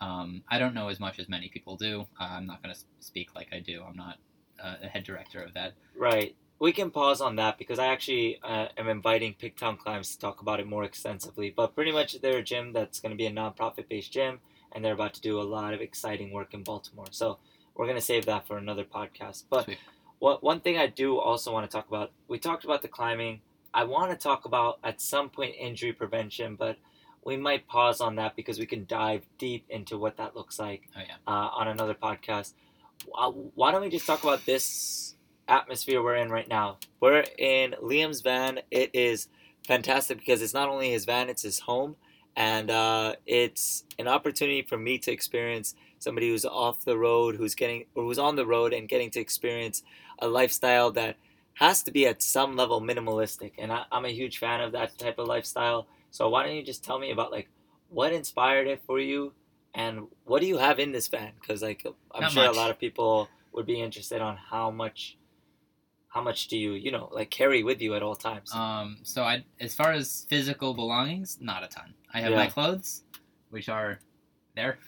[0.00, 2.06] Um, I don't know as much as many people do.
[2.20, 3.82] Uh, I'm not going to speak like I do.
[3.88, 4.18] I'm not
[4.62, 5.74] uh, a head director of that.
[5.96, 6.34] Right.
[6.62, 10.42] We can pause on that because I actually uh, am inviting Pigtown Climbs to talk
[10.42, 11.50] about it more extensively.
[11.50, 14.38] But pretty much they're a gym that's going to be a nonprofit based gym,
[14.70, 17.08] and they're about to do a lot of exciting work in Baltimore.
[17.10, 17.38] So
[17.74, 19.42] we're going to save that for another podcast.
[19.50, 19.68] But
[20.20, 23.40] what one thing I do also want to talk about, we talked about the climbing.
[23.74, 26.76] I want to talk about at some point injury prevention, but
[27.24, 30.82] we might pause on that because we can dive deep into what that looks like
[30.96, 32.52] Oh yeah, uh, on another podcast.
[33.04, 35.16] Why don't we just talk about this
[35.48, 36.78] atmosphere we're in right now?
[37.00, 38.60] We're in Liam's van.
[38.70, 39.28] It is
[39.66, 41.96] fantastic because it's not only his van, it's his home.
[42.34, 47.54] and uh, it's an opportunity for me to experience somebody who's off the road, who's
[47.54, 49.82] getting or who's on the road and getting to experience
[50.18, 51.16] a lifestyle that
[51.54, 53.52] has to be at some level minimalistic.
[53.58, 55.86] And I, I'm a huge fan of that type of lifestyle.
[56.10, 57.48] So why don't you just tell me about like
[57.90, 59.34] what inspired it for you,
[59.74, 61.32] and what do you have in this van?
[61.40, 62.56] Because like I'm Not sure much.
[62.56, 65.18] a lot of people would be interested on how much.
[66.12, 68.52] How much do you, you know, like carry with you at all times?
[68.54, 71.94] Um, so I, as far as physical belongings, not a ton.
[72.12, 72.36] I have Yeah.
[72.36, 73.02] my clothes,
[73.50, 73.98] which are
[74.54, 74.78] there,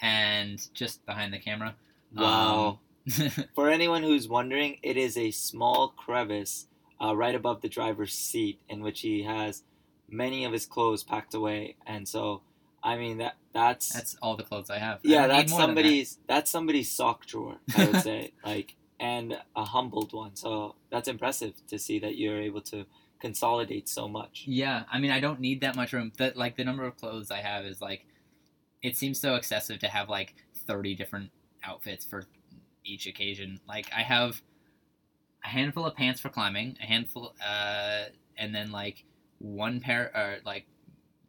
[0.00, 1.74] and just behind the camera.
[2.14, 2.68] wow.
[2.70, 2.78] Um,
[3.54, 6.66] For anyone who's wondering, it is a small crevice
[7.02, 9.62] uh, right above the driver's seat in which he has
[10.10, 11.76] many of his clothes packed away.
[11.86, 12.42] And so,
[12.82, 15.00] I mean that that's, that's all the clothes I have.
[15.02, 15.66] Yeah, don't that's than that.
[15.66, 20.34] somebody's that's somebody's sock drawer, I would say, like and a humbled one.
[20.36, 22.86] So that's impressive to see that you're able to
[23.20, 24.44] consolidate so much.
[24.46, 26.12] Yeah, I mean, I don't need that much room.
[26.18, 28.06] That like the number of clothes I have is like,
[28.82, 30.34] it seems so excessive to have like
[30.66, 31.30] thirty different
[31.64, 32.24] outfits for
[32.84, 33.60] each occasion.
[33.68, 34.40] Like I have
[35.44, 38.04] a handful of pants for climbing, a handful, uh,
[38.36, 39.04] and then like
[39.38, 40.66] one pair or like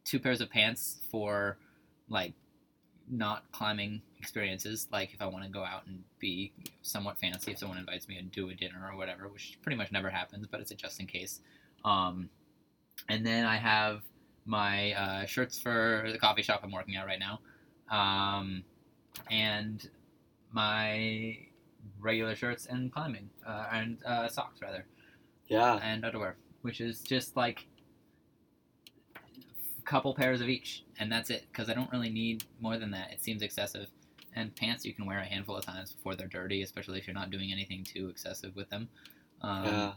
[0.04, 1.58] two pairs of pants for
[2.08, 2.32] like
[3.08, 4.86] not climbing experiences.
[4.92, 6.52] Like if I want to go out and be
[6.82, 9.90] somewhat fancy, if someone invites me to do a dinner or whatever, which pretty much
[9.92, 11.40] never happens, but it's a just in case.
[11.84, 12.28] Um,
[13.08, 14.02] and then I have
[14.46, 17.40] my uh, shirts for the coffee shop I'm working at right now,
[17.90, 18.62] um,
[19.30, 19.88] and
[20.52, 21.38] my
[21.98, 24.84] regular shirts and climbing uh, and uh, socks rather
[25.48, 25.76] Yeah.
[25.82, 27.66] and underwear, which is just like
[29.16, 31.46] a couple pairs of each, and that's it.
[31.50, 33.12] Because I don't really need more than that.
[33.12, 33.88] It seems excessive.
[34.34, 37.14] And pants you can wear a handful of times before they're dirty, especially if you're
[37.14, 38.88] not doing anything too excessive with them.
[39.42, 39.92] Um, Yeah.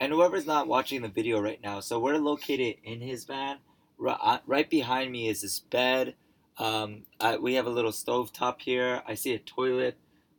[0.00, 3.58] And whoever's not watching the video right now, so we're located in his van.
[3.96, 6.14] Right, uh, right behind me is his bed.
[6.58, 9.02] Um, I, we have a little stove top here.
[9.06, 9.96] I see a toilet.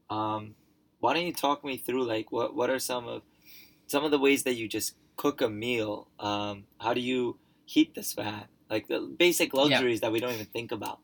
[0.09, 0.55] Um,
[0.99, 3.21] why don't you talk me through like what what are some of
[3.87, 6.09] some of the ways that you just cook a meal?
[6.19, 8.45] Um, how do you heat this van?
[8.69, 10.99] Like the basic luxuries that we don't even think about.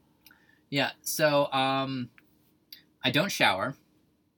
[0.72, 2.10] Yeah, so um,
[3.04, 3.76] I don't shower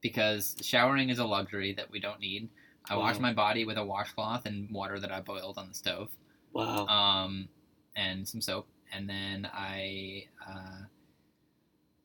[0.02, 2.50] because showering is a luxury that we don't need.
[2.89, 6.10] I wash my body with a washcloth and water that I boiled on the stove,
[6.52, 6.86] Wow.
[6.88, 7.48] um,
[7.96, 10.82] and some soap, and then I uh,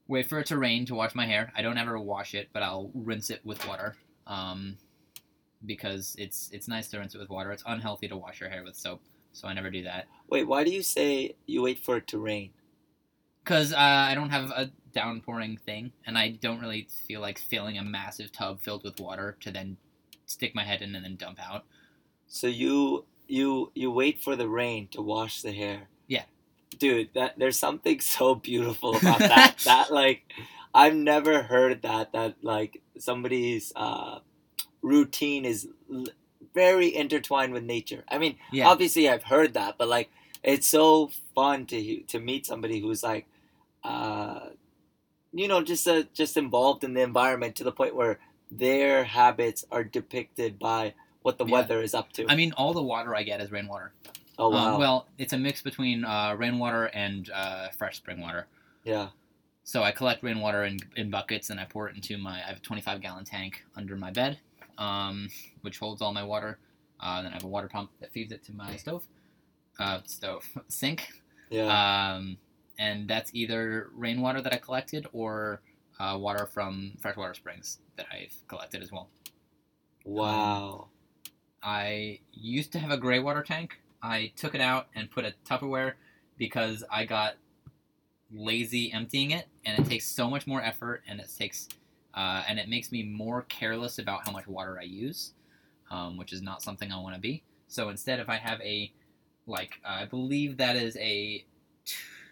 [0.07, 1.53] wait for it to rain to wash my hair.
[1.57, 3.97] I don't ever wash it, but I'll rinse it with water
[4.29, 4.77] um,
[5.67, 7.51] because it's it's nice to rinse it with water.
[7.51, 9.01] It's unhealthy to wash your hair with soap,
[9.33, 10.07] so I never do that.
[10.29, 12.51] Wait, why do you say you wait for it to rain?
[13.49, 17.79] Because uh, I don't have a downpouring thing, and I don't really feel like filling
[17.79, 19.79] a massive tub filled with water to then
[20.27, 21.65] stick my head in and then dump out.
[22.27, 25.89] So you you you wait for the rain to wash the hair.
[26.09, 26.25] Yeah.
[26.79, 29.55] Dude, that there's something so beautiful about that.
[29.65, 30.25] that like
[30.75, 34.19] I've never heard that that like somebody's uh
[34.83, 36.05] routine is l-
[36.55, 38.05] very intertwined with nature.
[38.11, 40.11] I mean, Yeah, obviously I've heard that, but like
[40.43, 43.27] it's so fun to to meet somebody who's like
[43.85, 44.41] uh
[45.33, 48.19] you know just uh, just involved in the environment to the point where
[48.51, 51.53] their habits are depicted by what the Yeah.
[51.53, 52.25] weather is up to.
[52.29, 53.93] I mean, all the water I get is rainwater.
[54.39, 54.75] oh wow.
[54.75, 58.47] Um, well, it's a mix between uh, rainwater and uh, fresh spring water.
[58.85, 59.09] yeah.
[59.65, 62.37] So I collect rainwater in, in buckets and I pour it into my.
[62.43, 64.39] I have a 25 gallon tank under my bed,
[64.79, 65.29] um,
[65.61, 66.59] which holds all my water.
[66.99, 69.05] Uh, then I have a water pump that feeds it to my stove,
[69.79, 71.11] uh, stove sink.
[71.51, 71.67] Yeah.
[72.15, 72.39] Um,
[72.79, 75.61] and that's either rainwater that I collected or
[75.99, 79.09] uh, water from freshwater springs that I've collected as well.
[80.05, 80.89] wow.
[81.63, 83.81] I used to have a gray water tank.
[84.01, 85.95] I took it out and put a Tupperware
[86.37, 87.35] because I got
[88.33, 91.69] lazy emptying it, and it takes so much more effort, and it takes,
[92.15, 95.33] uh, and it makes me more careless about how much water I use,
[95.91, 97.43] um, which is not something I want to be.
[97.67, 98.93] So instead, if I have a,
[99.47, 101.45] like I believe that is a,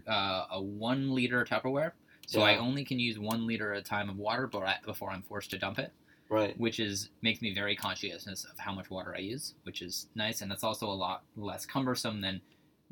[0.08, 1.92] uh, a one liter Tupperware,
[2.26, 4.50] so I only can use one liter at a time of water
[4.84, 5.92] before I'm forced to dump it
[6.28, 6.58] right.
[6.58, 10.42] which is makes me very conscious of how much water I use, which is nice,
[10.42, 12.40] and that's also a lot less cumbersome than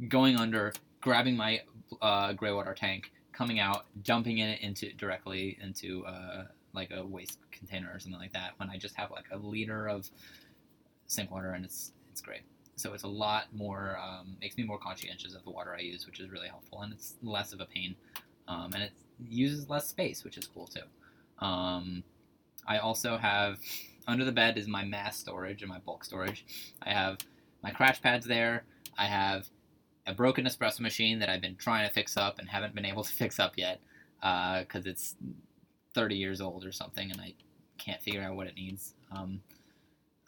[0.09, 1.63] going under, grabbing my
[2.03, 7.39] uh, gray water tank, coming out, dumping it into directly into uh, like a waste
[7.53, 8.53] container or something like that.
[8.59, 10.09] When I just have like a liter of
[11.07, 12.43] sink water, and it's it's great.
[12.77, 16.07] So it's a lot more um, makes me more conscientious of the water I use,
[16.07, 17.95] which is really helpful, and it's less of a pain,
[18.49, 18.93] um, and it
[19.29, 21.45] uses less space, which is cool too.
[21.45, 22.03] Um,
[22.67, 23.59] I also have
[24.07, 26.45] under the bed is my mass storage and my bulk storage.
[26.83, 27.19] I have
[27.63, 28.65] my crash pads there.
[28.99, 29.47] I have
[30.07, 33.05] a broken espresso machine that I've been trying to fix up and haven't been able
[33.05, 33.81] to fix up yet
[34.21, 35.15] because uh, it's
[35.95, 37.35] 30 years old or something, and I
[37.79, 38.95] can't figure out what it needs.
[39.15, 39.41] Um,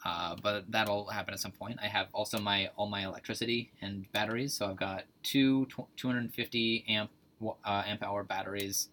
[0.07, 1.81] uh, but that'll happen at some point.
[1.83, 5.67] I have also my all my electricity and batteries, so I've got two
[5.97, 7.11] 250 amp
[7.43, 8.89] uh, amp hour batteries,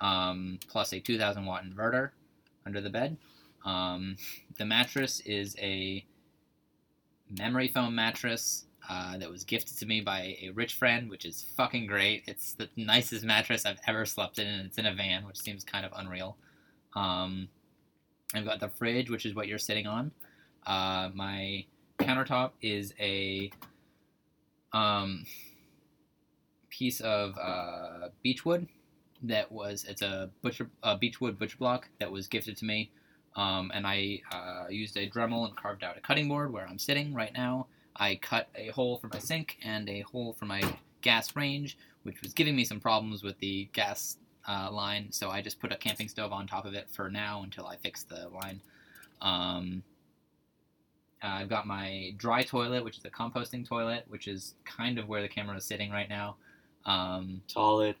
[0.00, 2.10] um, plus a 2,000 watt inverter
[2.66, 3.16] under the bed.
[3.64, 4.16] Um,
[4.58, 6.04] the mattress is a
[7.38, 11.46] memory foam mattress uh, that was gifted to me by a rich friend, which is
[11.56, 12.24] fucking great.
[12.26, 15.62] It's the nicest mattress I've ever slept in, and it's in a van, which seems
[15.62, 16.36] kind of unreal.
[16.96, 17.48] Um,
[18.34, 20.10] I've got the fridge, which is what you're sitting on.
[20.66, 21.64] Uh, my
[21.98, 23.50] countertop is a
[24.72, 25.24] um,
[26.70, 28.68] piece of uh, beechwood
[29.22, 32.90] that was it's a butcher a beechwood butcher block that was gifted to me,
[33.36, 36.78] um, and I uh, used a Dremel and carved out a cutting board where I'm
[36.78, 37.66] sitting right now.
[37.94, 40.62] I cut a hole for my sink and a hole for my
[41.02, 44.16] gas range, which was giving me some problems with the gas
[44.48, 45.12] uh, line.
[45.12, 47.76] So I just put a camping stove on top of it for now until I
[47.76, 48.60] fix the line.
[49.20, 49.82] Um,
[51.22, 55.08] uh, I've got my dry toilet, which is a composting toilet, which is kind of
[55.08, 56.36] where the camera is sitting right now.
[56.84, 57.96] Um, toilet.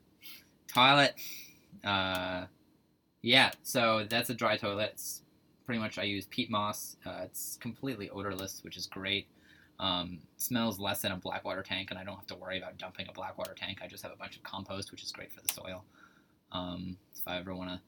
[0.66, 1.14] Toilet.
[1.84, 2.46] Uh,
[3.22, 4.90] yeah, so that's a dry toilet.
[4.94, 5.22] It's
[5.64, 6.96] pretty much I use peat moss.
[7.06, 9.28] Uh, it's completely odorless, which is great.
[9.78, 13.06] Um, smells less than a blackwater tank, and I don't have to worry about dumping
[13.08, 13.78] a blackwater tank.
[13.82, 15.84] I just have a bunch of compost, which is great for the soil.
[16.50, 17.80] Um, if I ever want to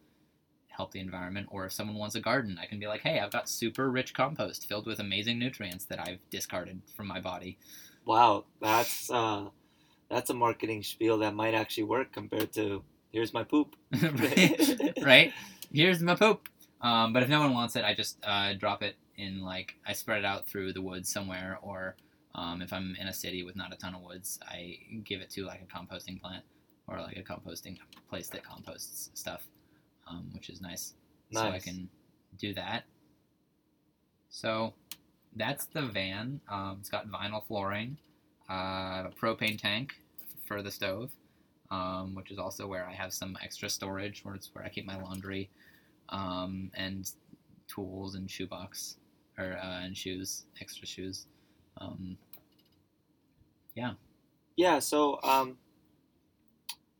[0.76, 3.30] help the environment, or if someone wants a garden, I can be like, hey, I've
[3.30, 7.58] got super rich compost filled with amazing nutrients that I've discarded from my body.
[8.04, 9.46] Wow, that's uh,
[10.10, 12.82] that's a marketing spiel that might actually work compared to
[13.12, 13.76] here's my poop.
[14.02, 14.92] right?
[15.02, 15.32] right?
[15.72, 16.48] Here's my poop.
[16.80, 19.92] Um, but if no one wants it, I just uh, drop it in like I
[19.92, 21.96] spread it out through the woods somewhere, or
[22.34, 25.30] um, if I'm in a city with not a ton of woods, I give it
[25.30, 26.44] to like a composting plant
[26.87, 27.78] or like a composting
[28.10, 29.46] place that composts stuff,
[30.06, 30.94] um, which is nice.
[31.30, 31.42] nice.
[31.42, 31.88] So I can
[32.38, 32.84] do that.
[34.30, 34.74] So
[35.36, 36.40] that's the van.
[36.48, 37.98] Um, it's got vinyl flooring,
[38.50, 39.94] uh, a propane tank
[40.46, 41.10] for the stove,
[41.70, 44.86] um, which is also where I have some extra storage, where it's where I keep
[44.86, 45.50] my laundry
[46.08, 47.10] um, and
[47.68, 48.96] tools and shoebox
[49.38, 51.26] or uh, and shoes, extra shoes.
[51.78, 52.16] Um,
[53.74, 53.92] yeah.
[54.56, 54.78] Yeah.
[54.78, 55.56] So um,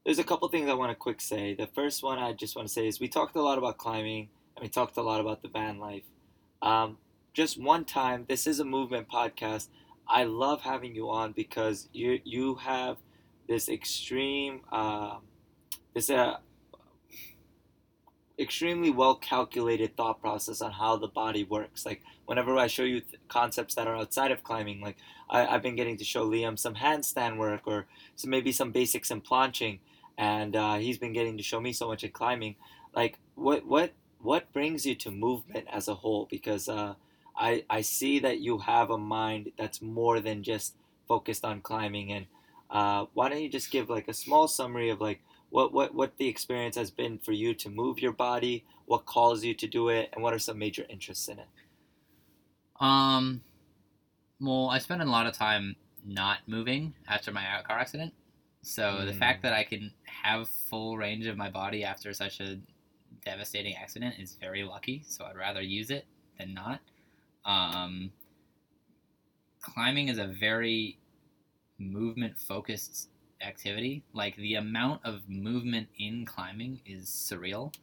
[0.05, 1.55] there's a couple things I want to quick say.
[1.55, 4.29] The first one I just want to say is we talked a lot about climbing
[4.57, 6.05] and we talked a lot about the van life.
[6.61, 6.99] Um,
[7.33, 9.69] just one time, this is a movement podcast.
[10.07, 12.99] I love having you on because you you have
[13.49, 15.17] this extreme uh,
[15.95, 16.37] this uh,
[18.39, 21.87] extremely well calculated thought process on how the body works.
[21.87, 24.97] Like whenever I show you th- concepts that are outside of climbing, like
[25.31, 27.87] I, have been getting to show Liam some handstand work or
[28.17, 29.79] some maybe some basics in planching,
[30.19, 32.57] and uh, he's been getting to show me so much in climbing.
[32.95, 36.27] Like what what what brings you to movement as a whole?
[36.31, 36.95] Because uh,
[37.37, 40.75] I I see that you have a mind that's more than just
[41.09, 42.13] focused on climbing.
[42.13, 42.27] And
[42.71, 46.17] uh, why don't you just give like a small summary of like what, what, what
[46.17, 49.89] the experience has been for you to move your body, what calls you to do
[49.89, 51.47] it, and what are some major interests in it?
[52.81, 53.41] Um,
[54.41, 58.13] well, I spent a lot of time not moving after my car accident.
[58.65, 59.07] So mm.
[59.07, 62.59] the fact that I can have full range of my body after such a
[63.25, 65.03] devastating accident is very lucky.
[65.07, 66.07] So I'd rather use it
[66.39, 66.81] than not.
[67.45, 68.11] Um,
[69.61, 70.99] climbing is a very
[71.79, 73.11] movement focused
[73.43, 74.03] activity.
[74.15, 77.75] Like the amount of movement in climbing is surreal.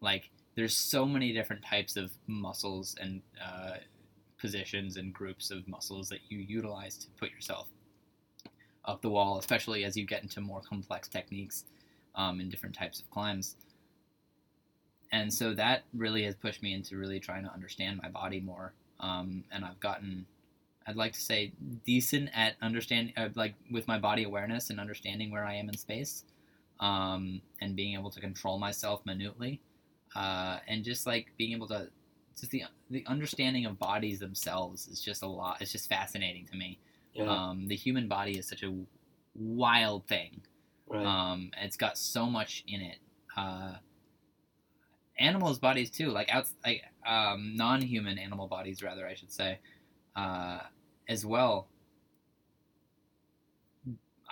[0.00, 3.74] Like there's so many different types of muscles and uh,
[4.38, 7.68] positions and groups of muscles that you utilize to put yourself
[8.90, 11.64] up the wall, especially as you get into more complex techniques
[12.14, 13.56] um, in different types of climbs.
[15.12, 18.74] And so that really has pushed me into really trying to understand my body more.
[19.00, 20.26] Um, and I've gotten
[20.86, 21.52] I'd like to say
[21.84, 25.76] decent at understanding, uh, like with my body awareness and understanding where I am in
[25.76, 26.24] space,
[26.80, 29.60] um, and being able to control myself minutely,
[30.16, 31.88] uh, and just like being able to,
[32.38, 35.60] just the the understanding of bodies themselves is just a lot.
[35.60, 36.78] It's just fascinating to me.
[37.14, 37.24] Yeah.
[37.24, 38.72] Um, the human body is such a
[39.34, 40.42] wild thing.
[40.88, 41.04] Right.
[41.04, 42.98] Um, it's got so much in it.
[43.36, 43.74] Uh,
[45.18, 49.58] animals' bodies too, like out, like um, non-human animal bodies, rather, I should say
[50.16, 50.60] uh,
[51.08, 51.68] as well.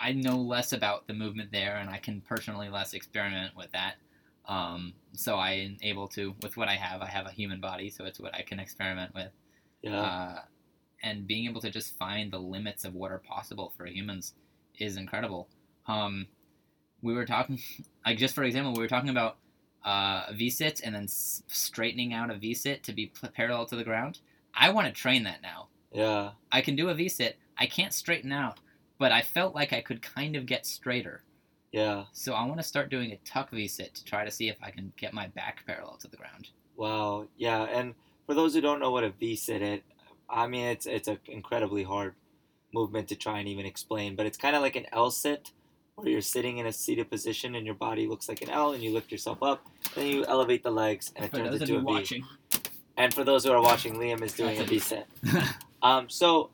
[0.00, 3.94] I know less about the movement there, and I can personally less experiment with that.
[4.46, 7.90] Um, so I am able to, with what I have, I have a human body,
[7.90, 9.30] so it's what I can experiment with.
[9.82, 10.00] Yeah.
[10.00, 10.38] Uh,
[11.02, 14.34] and being able to just find the limits of what are possible for humans
[14.78, 15.48] is incredible.
[15.86, 16.26] Um,
[17.02, 17.60] we were talking,
[18.06, 19.36] like just for example, we were talking about
[19.84, 23.28] uh, a V sit and then s- straightening out a V sit to be p-
[23.28, 24.18] parallel to the ground.
[24.54, 25.68] I want to train that now.
[25.92, 26.30] Yeah.
[26.50, 27.38] I can do a V sit.
[27.56, 28.58] I can't straighten out,
[28.98, 31.22] but I felt like I could kind of get straighter.
[31.72, 32.04] Yeah.
[32.12, 34.56] So I want to start doing a tuck V sit to try to see if
[34.62, 36.48] I can get my back parallel to the ground.
[36.76, 37.26] Wow.
[37.36, 37.62] Yeah.
[37.64, 37.94] And
[38.26, 39.80] for those who don't know what a V sit is,
[40.28, 42.14] I mean it's it's an incredibly hard
[42.72, 45.52] movement to try and even explain, but it's kind of like an L sit
[45.94, 48.82] where you're sitting in a seated position and your body looks like an L and
[48.82, 51.80] you lift yourself up, then you elevate the legs and it For turns into a
[51.80, 51.84] V.
[51.84, 52.24] watching,
[52.96, 55.06] And for those who are watching, Liam is doing a V sit.
[55.80, 56.50] Um, so,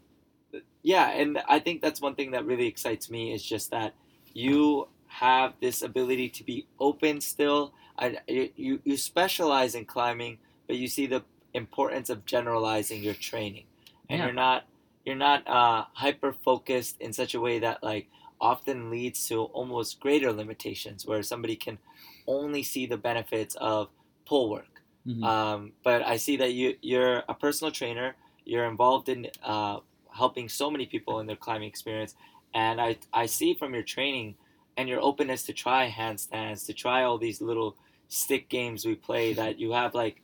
[0.82, 3.94] yeah, and I think that's one thing that really excites me is just that
[4.34, 7.72] you have this ability to be open still.
[7.98, 11.22] I, you, you specialize in climbing, but you see the
[11.54, 13.66] importance of generalizing your training,
[14.08, 14.24] and Yeah.
[14.24, 14.68] you're not
[15.04, 20.00] you're not uh, hyper focused in such a way that like often leads to almost
[20.00, 21.78] greater limitations, where somebody can
[22.26, 23.90] only see the benefits of
[24.26, 24.82] pull work.
[25.04, 25.28] Mhm.
[25.28, 28.16] Um, but I see that you you're a personal trainer.
[28.44, 29.80] You're involved in uh,
[30.14, 32.14] helping so many people in their climbing experience,
[32.52, 34.36] and I I see from your training
[34.76, 37.76] and your openness to try handstands, to try all these little
[38.08, 40.22] stick games we play that you have like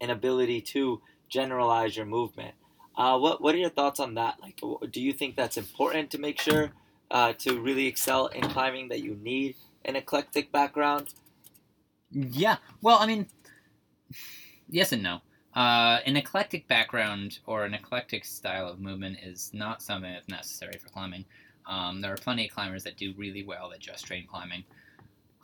[0.00, 2.54] an ability to generalize your movement.
[2.96, 4.36] Uh, what what are your thoughts on that?
[4.40, 4.60] Like,
[4.90, 6.72] do you think that's important to make sure
[7.10, 11.14] uh, to really excel in climbing that you need an eclectic background?
[12.10, 12.56] Yeah.
[12.82, 13.26] Well, I mean,
[14.68, 15.20] yes and no.
[15.54, 20.78] Uh, an eclectic background or an eclectic style of movement is not something that's necessary
[20.78, 21.24] for climbing.
[21.66, 24.64] Um, there are plenty of climbers that do really well that just train climbing.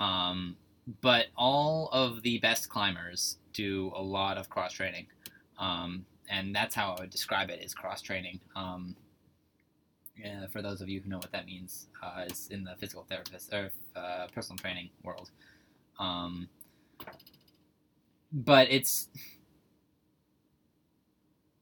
[0.01, 0.57] Um,
[1.03, 5.06] but all of the best climbers do a lot of cross training.
[5.59, 8.38] Um, and that's how I would describe it is cross training.
[8.54, 8.94] Um,
[10.50, 13.52] for those of you who know what that means, uh, it's in the physical therapist
[13.52, 15.30] or uh, personal training world.
[15.98, 16.48] Um,
[18.32, 19.09] but it's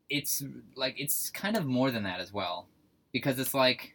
[0.09, 0.43] it's
[0.75, 2.69] like it's kind of more than that as well
[3.13, 3.95] because it's like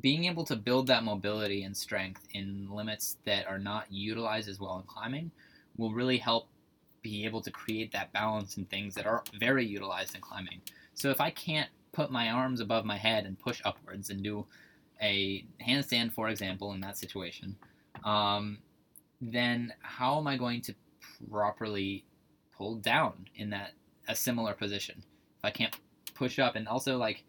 [0.00, 4.60] being able to build that mobility and strength in limits that are not utilized as
[4.60, 5.30] well in climbing
[5.78, 6.48] will really help
[7.00, 10.60] be able to create that balance in things that are very utilized in climbing
[10.94, 14.44] so if i can't put my arms above my head and push upwards and do
[15.00, 17.56] a handstand for example in that situation
[18.04, 18.58] um,
[19.20, 20.74] then how am I going to
[21.30, 22.04] properly
[22.56, 23.72] pull down in that
[24.08, 25.02] a similar position?
[25.38, 25.76] If I can't
[26.14, 27.24] push up, and also like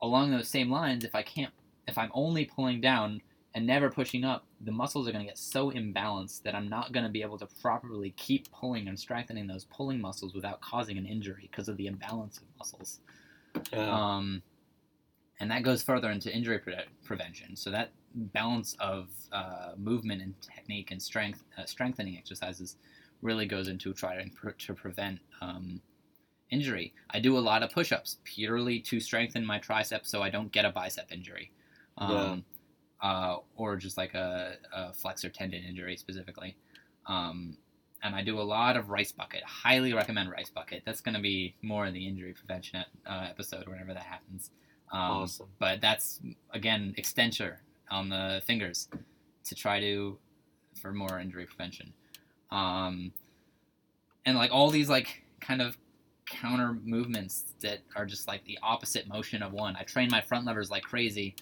[0.00, 1.52] along those same lines, if I can't,
[1.86, 3.22] if I'm only pulling down
[3.54, 6.92] and never pushing up, the muscles are going to get so imbalanced that I'm not
[6.92, 10.98] going to be able to properly keep pulling and strengthening those pulling muscles without causing
[10.98, 13.00] an injury because of the imbalance of muscles.
[13.72, 13.90] Yeah.
[13.90, 14.42] Um,
[15.40, 17.56] and that goes further into injury pre- prevention.
[17.56, 22.76] So that balance of uh, movement and technique and strength, uh, strengthening exercises,
[23.22, 25.80] really goes into trying pre- to prevent um,
[26.50, 26.92] injury.
[27.10, 30.64] I do a lot of push-ups purely to strengthen my triceps, so I don't get
[30.64, 31.50] a bicep injury,
[31.98, 32.44] um,
[33.02, 36.56] uh, or just like a, a flexor tendon injury specifically.
[37.06, 37.56] Um,
[38.04, 39.42] and I do a lot of rice bucket.
[39.44, 40.82] Highly recommend rice bucket.
[40.84, 44.50] That's going to be more in the injury prevention uh, episode whenever that happens.
[44.92, 45.46] Um, awesome.
[45.58, 46.20] but that's
[46.52, 48.88] again extensor on the fingers
[49.44, 50.18] to try to
[50.80, 51.94] for more injury prevention
[52.50, 53.10] um,
[54.26, 55.78] and like all these like kind of
[56.26, 60.44] counter movements that are just like the opposite motion of one i train my front
[60.44, 61.34] levers like crazy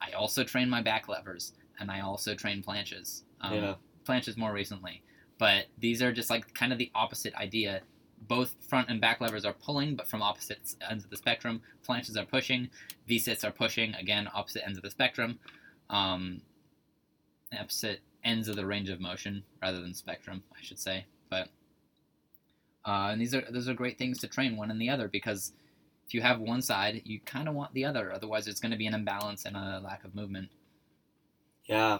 [0.00, 3.74] i also train my back levers and i also train planches um, Yeah.
[4.06, 5.02] planches more recently
[5.38, 7.82] but these are just like kind of the opposite idea
[8.26, 11.62] both front and back levers are pulling, but from opposite ends of the spectrum.
[11.88, 12.68] Planches are pushing,
[13.06, 15.38] V-sits are pushing, again, opposite ends of the spectrum.
[15.88, 16.40] Um,
[17.58, 21.06] opposite ends of the range of motion rather than spectrum, I should say.
[21.30, 21.48] But
[22.84, 25.52] uh, and these are those are great things to train one and the other because
[26.08, 28.10] if you have one side, you kind of want the other.
[28.10, 30.48] Otherwise, it's going to be an imbalance and a lack of movement.
[31.66, 31.98] Yeah,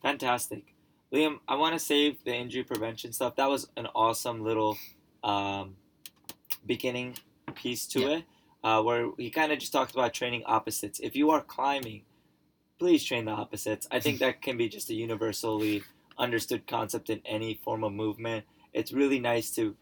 [0.00, 0.72] fantastic.
[1.12, 3.34] Liam, I want to save the injury prevention stuff.
[3.34, 4.78] That was an awesome little
[5.24, 5.74] um,
[6.64, 7.16] beginning
[7.56, 8.08] piece to Yeah.
[8.18, 8.24] it,
[8.62, 11.00] uh, where he kind of just talked about training opposites.
[11.00, 12.02] If you are climbing,
[12.78, 13.88] please train the opposites.
[13.90, 15.82] I think that can be just a universally
[16.16, 18.44] understood concept in any form of movement.
[18.72, 19.74] It's really nice to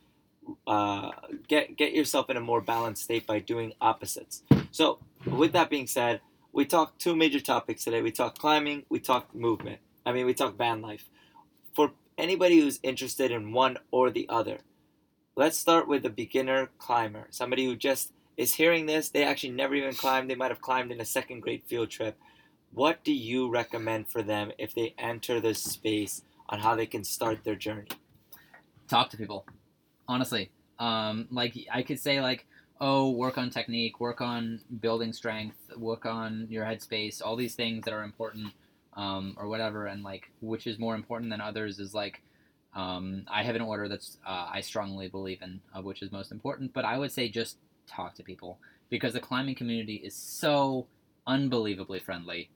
[0.66, 1.10] uh,
[1.48, 4.42] get get yourself in a more balanced state by doing opposites.
[4.70, 6.20] So, with that being said,
[6.52, 8.02] we talked two major topics today.
[8.02, 9.80] We talked climbing, we talked movement.
[10.04, 11.04] I mean, we talked van life.
[11.74, 14.58] For anybody who's interested in one or the other,
[15.36, 19.10] let's start with a beginner climber, somebody who just is hearing this.
[19.10, 20.30] They actually never even climbed.
[20.30, 22.16] They might have climbed in a second grade field trip.
[22.72, 27.04] What do you recommend for them if they enter this space on how they can
[27.04, 27.88] start their journey?
[28.88, 29.44] Talk to people.
[30.08, 32.46] Honestly, um, like I could say like,
[32.80, 37.84] oh, work on technique, work on building strength, work on your headspace, all these things
[37.84, 38.52] that are important,
[38.96, 42.22] um, or whatever, and like which is more important than others is like.
[42.74, 46.30] Um, I have an order that's uh, I strongly believe in, uh, which is most
[46.30, 46.72] important.
[46.74, 47.56] But I would say just
[47.86, 48.58] talk to people
[48.90, 50.86] because the climbing community is so
[51.26, 52.50] unbelievably friendly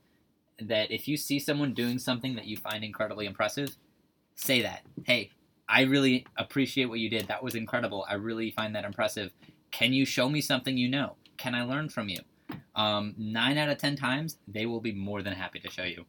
[0.60, 3.76] that if you see someone doing something that you find incredibly impressive,
[4.34, 4.82] say that.
[5.04, 5.30] Hey,
[5.72, 7.28] I really appreciate what you did.
[7.28, 8.04] That was incredible.
[8.06, 9.32] I really find that impressive.
[9.70, 11.16] Can you show me something you know?
[11.38, 12.18] Can I learn from you?
[12.76, 16.04] Um, nine out of ten times, they will be more than happy to show you.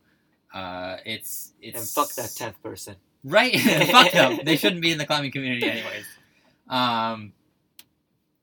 [0.54, 2.98] Uh, it's it's and fuck that tenth person.
[3.24, 3.56] Right?
[3.90, 4.40] fuck them.
[4.44, 6.06] They shouldn't be in the climbing community anyways.
[6.70, 7.32] Um,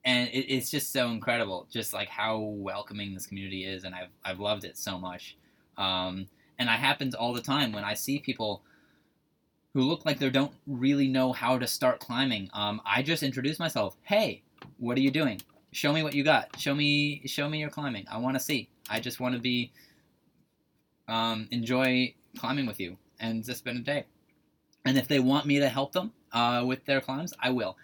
[0.03, 4.09] and it, it's just so incredible, just like how welcoming this community is, and I've
[4.25, 5.37] I've loved it so much.
[5.77, 8.63] Um, and it happens all the time when I see people
[9.75, 12.51] who look like they don't really know how to start climbing.
[12.53, 13.97] Um, I just introduce myself.
[14.03, 14.43] Hey,
[14.79, 15.41] what are you doing?
[15.73, 16.59] Show me what you got.
[16.59, 18.07] Show me show me your climbing.
[18.11, 18.69] I want to see.
[18.89, 19.73] I just want to be
[21.09, 24.07] um, enjoy climbing with you and just spend a day.
[24.85, 27.77] And if they want me to help them uh, with their climbs, I will.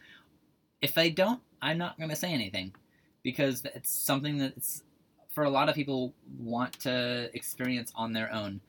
[0.81, 2.75] If they don't, I'm not going to say anything
[3.23, 4.83] because it's something that's
[5.31, 8.61] for a lot of people want to experience on their own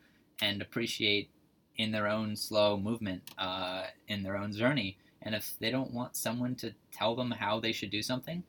[0.42, 1.30] and appreciate
[1.78, 4.98] in their own slow movement uh, in their own journey.
[5.22, 8.44] And if they don't want someone to tell them how they should do something,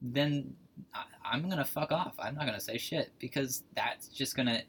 [0.00, 0.54] then
[0.94, 2.14] I, am gonna fuck off.
[2.18, 4.62] I'm not gonna say shit because that's just gonna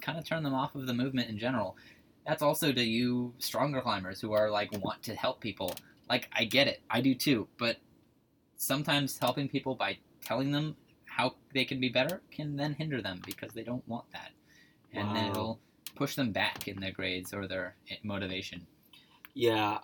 [0.00, 1.76] kind of turn them off of the movement in general.
[2.26, 5.74] That's also to you stronger climbers who are like want to help people.
[6.08, 7.78] Like I get it, I do too, but
[8.56, 13.20] sometimes helping people by telling them how they can be better can then hinder them
[13.24, 14.30] because they don't want that.
[14.92, 15.14] And wow.
[15.14, 15.60] then it'll
[16.00, 18.66] push them back in their grades or their eh, motivation.
[19.34, 19.80] Yeah.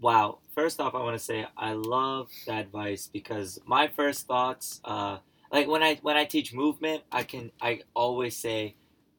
[0.00, 0.38] Wow.
[0.54, 5.18] First off, I want to say I love that advice because my first thoughts, uh,
[5.52, 8.74] like when I when I teach movement, I can I always say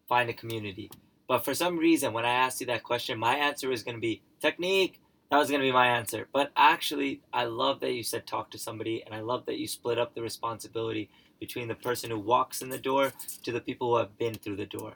[0.09, 0.89] find a community.
[1.27, 4.01] But for some reason, when I asked you that question, my answer is going to
[4.01, 6.27] be technique, that was going to be my answer.
[6.33, 9.67] But actually, I love that you said talk to somebody, and I love that you
[9.67, 13.13] split up the responsibility between the person who walks in the door
[13.43, 14.93] to the people who have been through the door.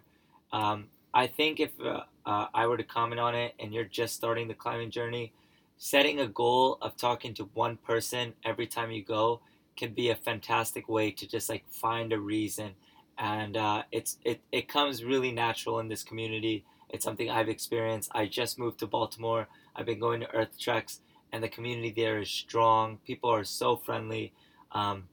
[0.51, 4.15] Um, I think if uh, uh, I were to comment on it and you're just
[4.15, 5.31] starting the climbing journey,
[5.77, 9.39] setting a goal of talking to one person every time you go
[9.77, 12.71] can be a fantastic way to just like find a reason.
[13.17, 16.65] And uh, it's it, it comes really natural in this community.
[16.89, 18.11] It's something I've experienced.
[18.13, 21.01] I just moved to Baltimore I've been going to Earth Treks,
[21.31, 22.99] and the community there is strong.
[23.05, 24.31] People are so friendly.
[24.71, 25.09] Um,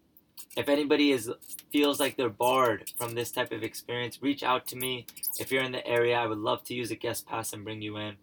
[0.56, 1.30] if anybody is
[1.70, 5.06] feels like they're barred from this type of experience, reach out to me.
[5.38, 7.82] If you're in the area, I would love to use a guest pass and bring
[7.82, 8.16] you in.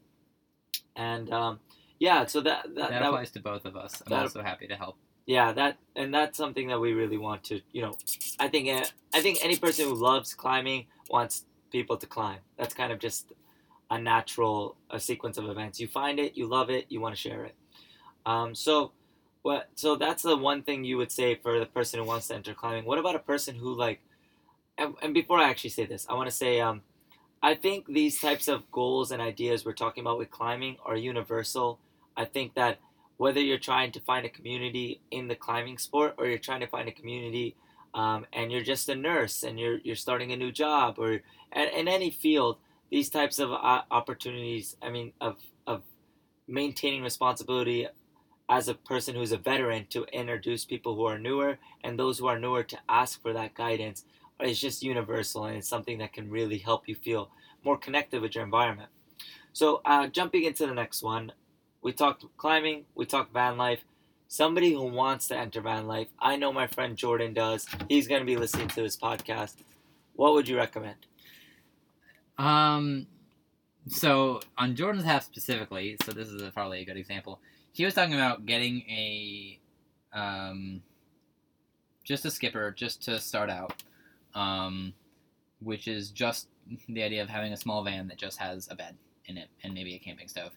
[0.95, 1.59] And um,
[1.99, 4.01] yeah, so that that, that applies that, to both of us.
[4.05, 4.97] I'm that, also happy to help.
[5.26, 7.61] Yeah, that and that's something that we really want to.
[7.72, 7.97] You know,
[8.39, 12.39] I think uh, I think any person who loves climbing wants people to climb.
[12.57, 13.34] That's kind of just
[13.91, 15.80] a natural a sequence of events.
[15.80, 17.55] You find it, you love it, you want to share it.
[18.26, 18.91] Um, so,
[19.42, 19.70] what?
[19.76, 22.54] So that's the one thing you would say for the person who wants to enter
[22.54, 22.86] climbing.
[22.86, 24.02] What about a person who like?
[24.78, 26.82] And, and before I actually say this, I want to say, um,
[27.42, 31.80] I think these types of goals and ideas we're talking about with climbing are universal.
[32.16, 32.80] I think that
[33.18, 36.68] whether you're trying to find a community in the climbing sport or you're trying to
[36.68, 37.56] find a community
[37.94, 41.22] um, and you're just a nurse and you're you're starting a new job or
[41.54, 42.58] in any field
[42.90, 45.38] these types of uh, opportunities, I mean, of,
[45.68, 45.84] of
[46.48, 47.88] maintaining responsibility
[48.50, 52.28] as a person who's a veteran to introduce people who are newer and those who
[52.28, 54.06] are newer to ask for that guidance
[54.41, 57.30] is just universal and it's something that can really help you feel
[57.64, 58.89] more connected with your environment.
[59.54, 61.32] So, uh, jumping into the next one,
[61.82, 63.84] we talked climbing, we talked van life.
[64.28, 67.68] Somebody who wants to enter van life, I know my friend Jordan does.
[67.88, 69.56] He's going to be listening to this podcast.
[70.16, 70.97] What would you recommend?
[72.38, 73.08] Um,
[73.88, 77.39] so on Jordan's half specifically, so this is a, probably a good example.
[77.72, 79.59] He was talking about getting a,
[80.13, 80.82] um,
[82.03, 83.84] just a skipper just to start out,
[84.34, 84.93] um,
[85.61, 86.47] which is just
[86.88, 88.95] the idea of having a small van that just has a bed
[89.26, 90.51] in it and maybe a camping stove.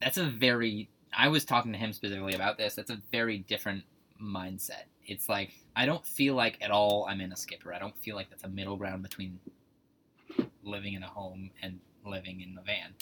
[0.00, 0.90] That's a very.
[1.16, 2.74] I was talking to him specifically about this.
[2.74, 3.84] That's a very different
[4.22, 4.84] mindset.
[5.06, 7.72] It's like I don't feel like at all I'm in a skipper.
[7.72, 9.40] I don't feel like that's a middle ground between
[10.62, 12.94] living in a home and living in a van.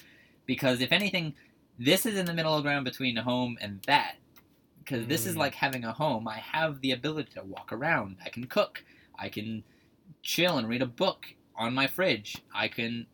[0.46, 1.34] Because if anything,
[1.78, 4.16] this is in the middle ground between a home and that.
[4.78, 5.38] because this is Mm.
[5.38, 6.28] like having a home.
[6.28, 8.18] I have the ability to walk around.
[8.24, 8.84] I can cook.
[9.18, 9.64] I can
[10.22, 12.36] chill and read a book on my fridge.
[12.54, 13.06] I can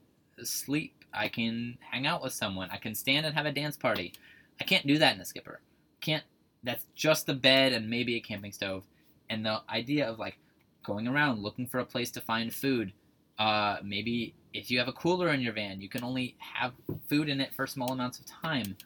[0.42, 1.02] sleep.
[1.14, 2.68] I can hang out with someone.
[2.70, 4.12] I can stand and have a dance party.
[4.60, 5.60] I can't do that in a skipper.
[6.02, 6.24] Can't.
[6.62, 8.84] That's just the bed and maybe a camping stove.
[9.30, 10.36] And the idea of like
[10.82, 12.92] going around looking for a place to find food.
[13.38, 16.72] Uh, maybe if you have a cooler in your van, you can only have
[17.08, 18.76] food in it for small amounts of time.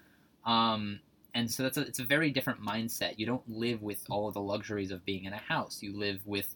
[0.44, 1.00] Um,
[1.34, 3.18] and so that's a, it's a very different mindset.
[3.18, 5.82] You don't live with all of the luxuries of being in a house.
[5.82, 6.54] You live with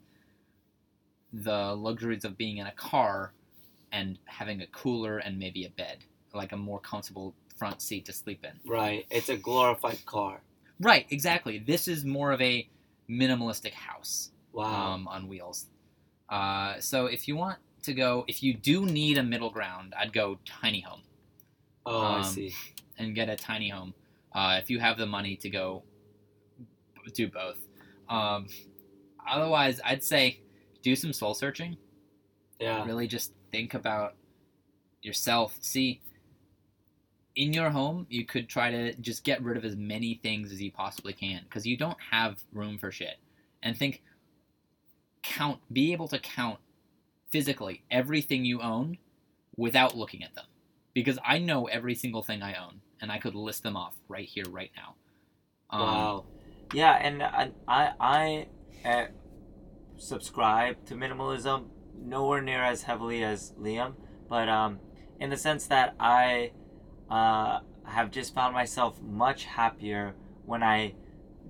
[1.33, 3.33] the luxuries of being in a car
[3.93, 5.99] and having a cooler and maybe a bed,
[6.33, 8.53] like a more comfortable front seat to sleep in.
[8.71, 9.07] Right.
[9.11, 10.41] It's a glorified car.
[10.81, 11.59] Right, exactly.
[11.59, 12.67] This is more of a
[13.09, 14.93] minimalistic house Wow.
[14.93, 15.67] um, on wheels.
[16.29, 20.13] Uh, so if you want to go, if you do need a middle ground, I'd
[20.13, 21.03] go tiny home
[21.87, 22.55] oh, I um, see.
[22.99, 23.95] and get a tiny home.
[24.33, 25.83] Uh, if you have the money to go
[27.15, 27.59] do both.
[28.09, 28.47] Um,
[29.29, 30.41] otherwise, I'd say
[30.83, 31.77] do some soul searching.
[32.61, 32.85] Yeah.
[32.85, 34.15] Really just think about
[35.03, 35.57] yourself.
[35.61, 36.01] See,
[37.35, 40.61] in your home, you could try to just get rid of as many things as
[40.61, 43.17] you possibly can because you don't have room for shit.
[43.63, 44.03] And think,
[45.23, 46.59] count, be able to count
[47.31, 48.99] physically everything you own
[49.57, 50.47] without looking at them.
[50.93, 54.27] Because I know every single thing I own and I could list them off right
[54.27, 54.95] here, right now.
[55.71, 56.25] Um, Wow.
[56.73, 59.07] Yeah, and I I, I uh,
[59.97, 61.67] subscribe to minimalism
[61.99, 63.95] nowhere near as heavily as Liam,
[64.29, 64.79] but um,
[65.19, 66.53] in the sense that I
[67.11, 70.15] uh, have just found myself much happier
[70.47, 70.95] when I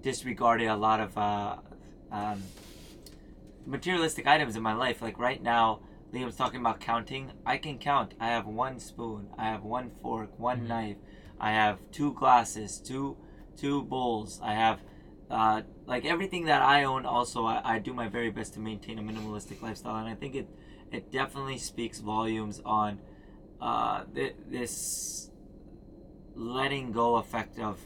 [0.00, 1.56] disregarded a lot of uh,
[2.10, 2.42] um,
[3.70, 5.00] materialistic items in my life.
[5.02, 5.80] Like right now,
[6.12, 7.32] Liam's talking about counting.
[7.46, 8.14] I can count.
[8.20, 9.28] I have one spoon.
[9.38, 10.38] I have one fork.
[10.38, 10.68] One Mhm.
[10.68, 10.96] knife.
[11.38, 12.78] I have two glasses.
[12.80, 13.16] Two
[13.56, 14.40] two bowls.
[14.42, 14.80] I have
[15.30, 17.06] uh, like everything that I own.
[17.06, 20.34] Also, I, I do my very best to maintain a minimalistic lifestyle, and I think
[20.34, 20.48] it
[20.90, 22.98] it definitely speaks volumes on
[23.60, 25.30] uh, th- this
[26.34, 27.78] letting go effect of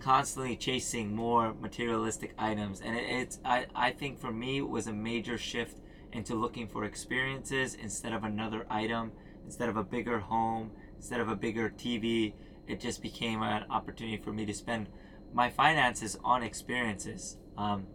[0.00, 4.92] constantly chasing more materialistic items and it, it's I, I think for me was a
[4.92, 5.80] major shift
[6.12, 9.12] into looking for experiences instead of another item
[9.44, 12.34] instead of a bigger home instead of a bigger tv
[12.66, 14.88] it just became an opportunity for me to spend
[15.32, 17.86] my finances on experiences um,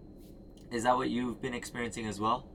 [0.72, 2.48] is that what you've been experiencing as well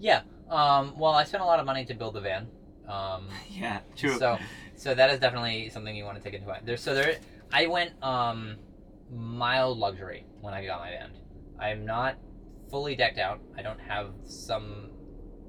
[0.00, 0.22] Yeah.
[0.48, 2.48] Um, well, I spent a lot of money to build the van.
[2.88, 4.38] Um, yeah true So,
[4.74, 6.66] so that is definitely something you want to take into account.
[6.66, 7.18] There, so there,
[7.52, 8.56] I went um,
[9.14, 11.10] mild luxury when I got my van.
[11.58, 12.16] I'm not
[12.70, 13.40] fully decked out.
[13.56, 14.90] I don't have some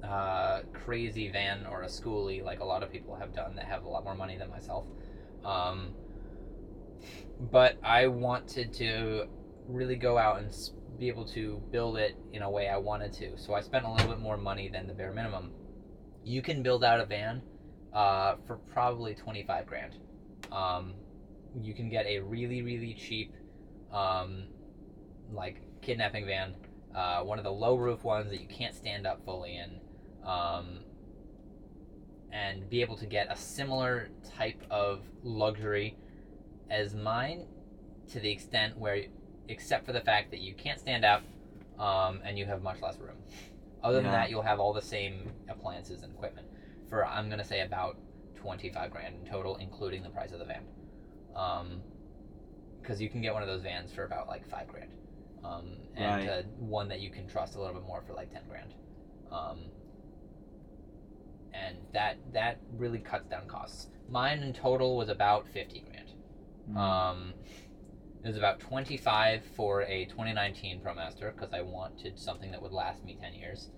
[0.02, 3.84] uh, crazy van or a schoolie like a lot of people have done that have
[3.84, 4.84] a lot more money than myself.
[5.44, 5.92] Um,
[7.50, 9.26] but I wanted to
[9.68, 10.52] really go out and
[10.98, 13.38] be able to build it in a way I wanted to.
[13.38, 15.50] So I spent a little bit more money than the bare minimum.
[16.24, 17.42] You can build out a van
[17.92, 19.96] uh, for probably 25 grand.
[20.50, 20.94] Um,
[21.60, 23.34] you can get a really, really cheap,
[23.92, 24.44] um,
[25.32, 26.54] like, kidnapping van.
[26.94, 29.80] Uh, one of the low roof ones that you can't stand up fully in.
[30.26, 30.80] Um,
[32.32, 35.96] and be able to get a similar type of luxury
[36.70, 37.46] as mine
[38.10, 39.04] to the extent where,
[39.48, 41.22] except for the fact that you can't stand up
[41.78, 43.16] um, and you have much less room.
[43.82, 46.46] Other than that, you'll have all the same appliances and equipment
[46.92, 47.96] for I'm gonna say about
[48.36, 50.62] twenty five grand in total, including the price of the van.
[51.34, 51.80] Um,
[52.82, 54.90] because you can get one of those vans for about like five grand,
[55.44, 56.28] um, and Right.
[56.28, 58.74] uh, one that you can trust a little bit more for like ten grand.
[59.30, 59.60] Um,
[61.54, 63.88] and that that really cuts down costs.
[64.08, 66.12] Mine in total was about fifty grand.
[66.70, 66.76] Mm.
[66.76, 67.34] Um,
[68.24, 73.04] it was about 25 for a 2019 ProMaster because I wanted something that would last
[73.04, 73.70] me 10 years.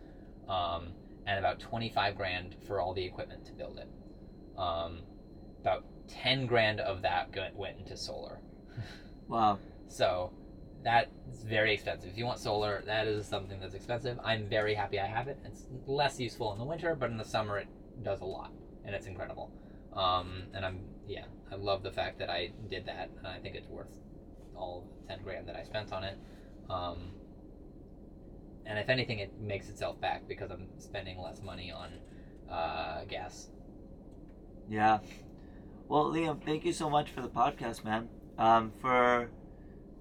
[0.46, 0.92] Um,
[1.26, 3.88] and about 25 grand for all the equipment to build it.
[4.58, 4.98] Um,
[5.62, 8.40] about 10 grand of that went into solar.
[9.28, 9.58] Wow
[9.88, 10.30] So
[10.82, 11.08] that's
[11.46, 12.10] very expensive.
[12.10, 14.18] If you want solar, that is something that's expensive.
[14.22, 15.38] I'm very happy I have it.
[15.44, 17.68] It's less useful in the winter, but in the summer it
[18.02, 18.52] does a lot,
[18.84, 19.50] and it's incredible.
[19.94, 23.54] Um, and I'm yeah, I love the fact that I did that, and I think
[23.54, 23.88] it's worth
[24.56, 26.18] all the ten grand that I spent on it.
[26.68, 27.12] Um,
[28.66, 31.90] and if anything, it makes itself back because I'm spending less money on
[32.50, 33.48] uh, gas.
[34.68, 34.98] Yeah.
[35.88, 38.08] Well, Liam, thank you so much for the podcast, man.
[38.38, 39.28] Um, for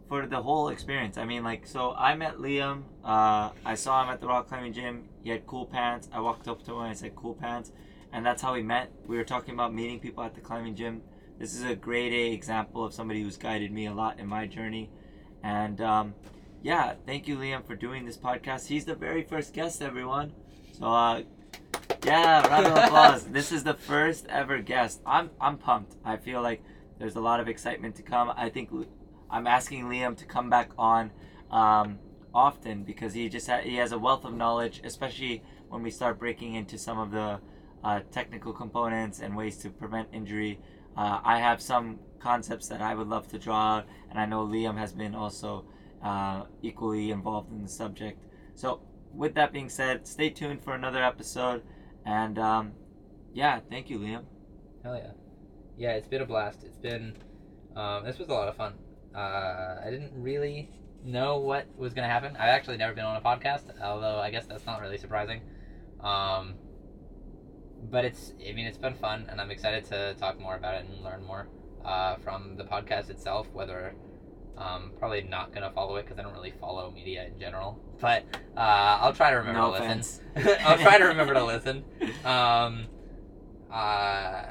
[0.10, 1.18] for the whole experience.
[1.18, 2.84] I mean, like, so I met Liam.
[3.04, 5.06] Uh, I saw him at the rock climbing gym.
[5.24, 6.10] He had cool pants.
[6.12, 7.72] I walked up to him and I said, "Cool pants,"
[8.12, 8.92] and that's how we met.
[9.08, 11.02] We were talking about meeting people at the climbing gym.
[11.40, 14.46] This is a great A example of somebody who's guided me a lot in my
[14.48, 14.90] journey,
[15.44, 16.14] And um,
[16.62, 18.68] yeah, thank you, Liam, for doing this podcast.
[18.68, 20.32] He's the very first guest, everyone.
[20.78, 21.24] So uh,
[22.06, 23.24] yeah, round of applause.
[23.26, 25.02] this is the first ever guest.
[25.06, 25.96] I'm I'm pumped.
[26.06, 26.64] I feel like
[27.00, 28.32] there's a lot of excitement to come.
[28.36, 28.70] I think
[29.30, 31.12] I'm asking Liam to come back on
[31.52, 32.00] um,
[32.34, 36.20] often because he just ha- he has a wealth of knowledge, especially when we start
[36.20, 37.40] breaking into some of the
[37.84, 40.60] uh, technical components and ways to prevent injury.
[40.96, 44.46] Uh, I have some concepts that I would love to draw out, and I know
[44.46, 45.66] Liam has been also
[46.04, 48.24] uh, equally involved in the subject.
[48.56, 48.82] So,
[49.14, 51.64] with that being said, stay tuned for another episode,
[52.06, 52.74] and um,
[53.34, 54.26] yeah, thank you, Liam.
[54.84, 55.23] Hell yeah.
[55.78, 56.64] Yeah, it's been a blast.
[56.64, 57.16] It's been,
[57.76, 58.74] um, this was a lot of fun.
[59.16, 60.70] Uh, I didn't really
[61.04, 62.36] know what was going to happen.
[62.36, 65.42] I've actually never been on a podcast, although I guess that's not really surprising.
[66.02, 66.56] Um,
[67.90, 70.86] but it's, I mean, it's been fun, and I'm excited to talk more about it
[70.90, 71.48] and learn more
[71.84, 73.96] uh, from the podcast itself, whether.
[74.56, 78.24] Um, probably not gonna follow it because I don't really follow media in general, but
[78.56, 80.24] uh, I'll try to remember no to listen.
[80.64, 81.84] I'll try to remember to listen.
[82.24, 82.86] Um,
[83.72, 84.44] uh,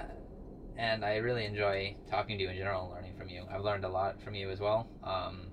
[0.76, 3.44] and I really enjoy talking to you in general and learning from you.
[3.50, 5.46] I've learned a lot from you as well, um,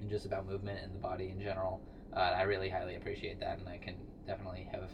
[0.00, 1.80] and just about movement and the body in general.
[2.12, 4.90] Uh, I really highly appreciate that, and I can definitely have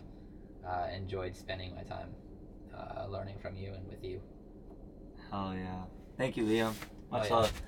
[0.66, 2.09] uh, enjoyed spending my time
[2.76, 4.20] uh, learning from you and with you.
[5.30, 5.84] Hell yeah.
[6.16, 6.74] Thank you, Liam.
[7.11, 7.34] Much Oh, yeah.
[7.34, 7.62] love.